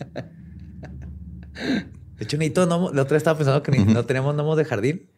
[1.52, 2.94] De hecho, necesito gnomos.
[2.94, 5.08] La otra vez estaba pensando que no tenemos gnomos de jardín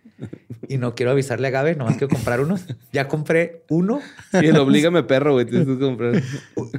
[0.69, 2.65] y no quiero avisarle a Gabe, nomás quiero comprar unos.
[2.93, 4.01] Ya compré uno.
[4.31, 5.47] Sí, el oblígame perro, güey.
[5.47, 6.23] Tienes que comprar.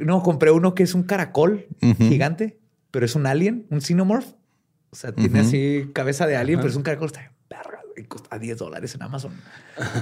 [0.02, 1.66] No, compré uno que es un caracol
[1.98, 2.60] gigante,
[2.92, 4.28] pero es un alien, un xenomorph.
[4.94, 7.08] O sea, tiene así cabeza de alien, pero es un caracol.
[7.08, 7.32] Está
[8.08, 9.32] Cuesta 10 dólares en Amazon.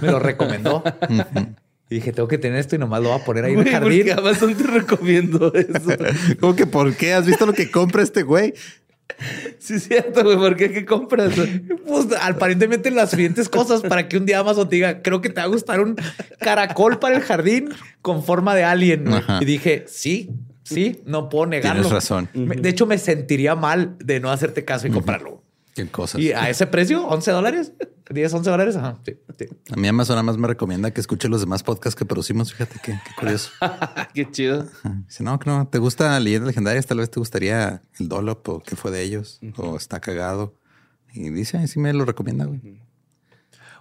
[0.01, 0.84] Me lo recomendó.
[1.89, 3.69] Y dije, tengo que tener esto y nomás lo voy a poner ahí en el
[3.69, 3.99] jardín.
[4.05, 5.91] porque Amazon te recomiendo eso.
[6.41, 7.13] ¿Cómo que por qué?
[7.13, 8.53] ¿Has visto lo que compra este güey?
[9.59, 10.35] Sí, es cierto, güey.
[10.35, 10.73] ¿Por qué?
[10.73, 11.31] ¿Qué compras?
[11.88, 15.35] Pues aparentemente las siguientes cosas para que un día Amazon te diga, creo que te
[15.35, 15.95] va a gustar un
[16.39, 17.69] caracol para el jardín
[18.01, 19.05] con forma de alien.
[19.05, 19.19] güey".
[19.19, 19.39] Ajá.
[19.41, 20.31] Y dije, sí,
[20.63, 21.81] sí, no puedo negarlo.
[21.81, 22.29] Tienes razón.
[22.33, 25.43] De hecho, me sentiría mal de no hacerte caso y comprarlo.
[25.73, 26.19] Qué cosas.
[26.19, 27.71] Y a ese precio, 11 dólares,
[28.09, 28.75] 10, 11 dólares.
[28.75, 29.45] Ajá, sí, sí.
[29.71, 32.51] A mí Amazon nada más me recomienda que escuche los demás podcasts que producimos.
[32.51, 33.51] Fíjate qué, qué curioso.
[34.13, 34.67] qué chido.
[35.07, 38.59] Dice, no, que no, te gusta leyendas legendarias, tal vez te gustaría el Dolop o
[38.61, 40.55] qué fue de ellos, o está cagado.
[41.13, 42.81] Y dice, "Ay, sí me lo recomienda, güey.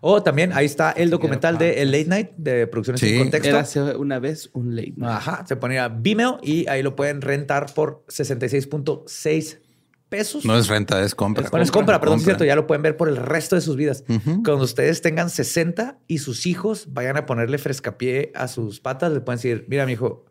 [0.03, 3.09] O también ahí está el documental de El Late Night de Producciones Sí.
[3.11, 3.49] sin Contexto.
[3.51, 4.95] Era hace una vez un late.
[4.97, 5.11] night.
[5.13, 9.59] Ajá, se pone a Vimeo y ahí lo pueden rentar por 66.6
[10.09, 10.45] pesos.
[10.45, 11.49] No es renta, es compra.
[11.51, 12.33] Bueno, es compra, perdón, es Compra.
[12.33, 14.05] cierto, ya lo pueden ver por el resto de sus vidas.
[14.25, 19.21] Cuando ustedes tengan 60 y sus hijos vayan a ponerle frescapié a sus patas, le
[19.21, 20.25] pueden decir, mira, mi hijo,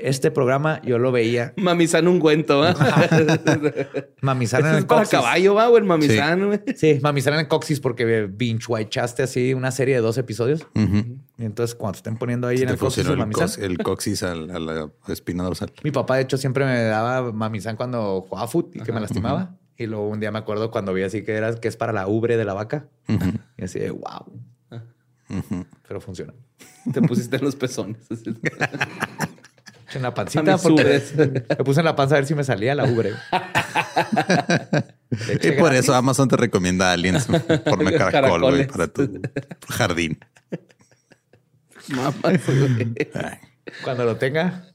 [0.00, 2.74] este programa yo lo veía Mamizán ungüento, ¿va?
[4.22, 5.18] mamizar en el es para coxis.
[5.18, 6.60] caballo, va, güey, el mamizán, güey.
[6.76, 10.66] Sí, mamizar en el coxis porque binge watchaste así una serie de dos episodios.
[10.74, 13.48] Y entonces cuando te estén poniendo ahí en el coxis el el, mamizán.
[13.82, 15.72] coxis al- a la espina dorsal.
[15.84, 19.56] Mi papá, de hecho, siempre me daba mamizán cuando jugaba fútbol y que me lastimaba.
[19.76, 22.08] Y luego un día me acuerdo cuando vi así que era que es para la
[22.08, 22.88] ubre de la vaca.
[23.56, 24.32] Y así de wow.
[25.30, 25.66] Ujú.
[25.86, 26.32] Pero funciona.
[26.92, 27.98] Te pusiste en los pezones.
[29.94, 32.84] En la pancita porque me puse en la panza a ver si me salía la
[32.84, 33.12] ubre.
[35.42, 39.08] Y por eso Amazon te recomienda aliens forma de caracol, güey, para tu
[39.70, 40.18] jardín.
[41.88, 42.94] Mamas, güey.
[43.82, 44.66] Cuando lo tenga,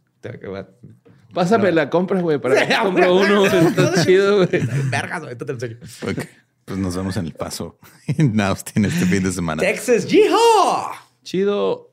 [1.33, 3.45] Pásame la compra, güey, para que compro uno.
[3.47, 4.61] Está chido, güey.
[4.89, 5.77] Vergas, ahorita te lo enseño.
[6.01, 6.25] Ok.
[6.65, 7.77] Pues nos vemos en el paso.
[8.07, 9.61] En Austin este fin de semana.
[9.61, 10.91] Texas, ¡Yeehaw!
[11.23, 11.92] Chido.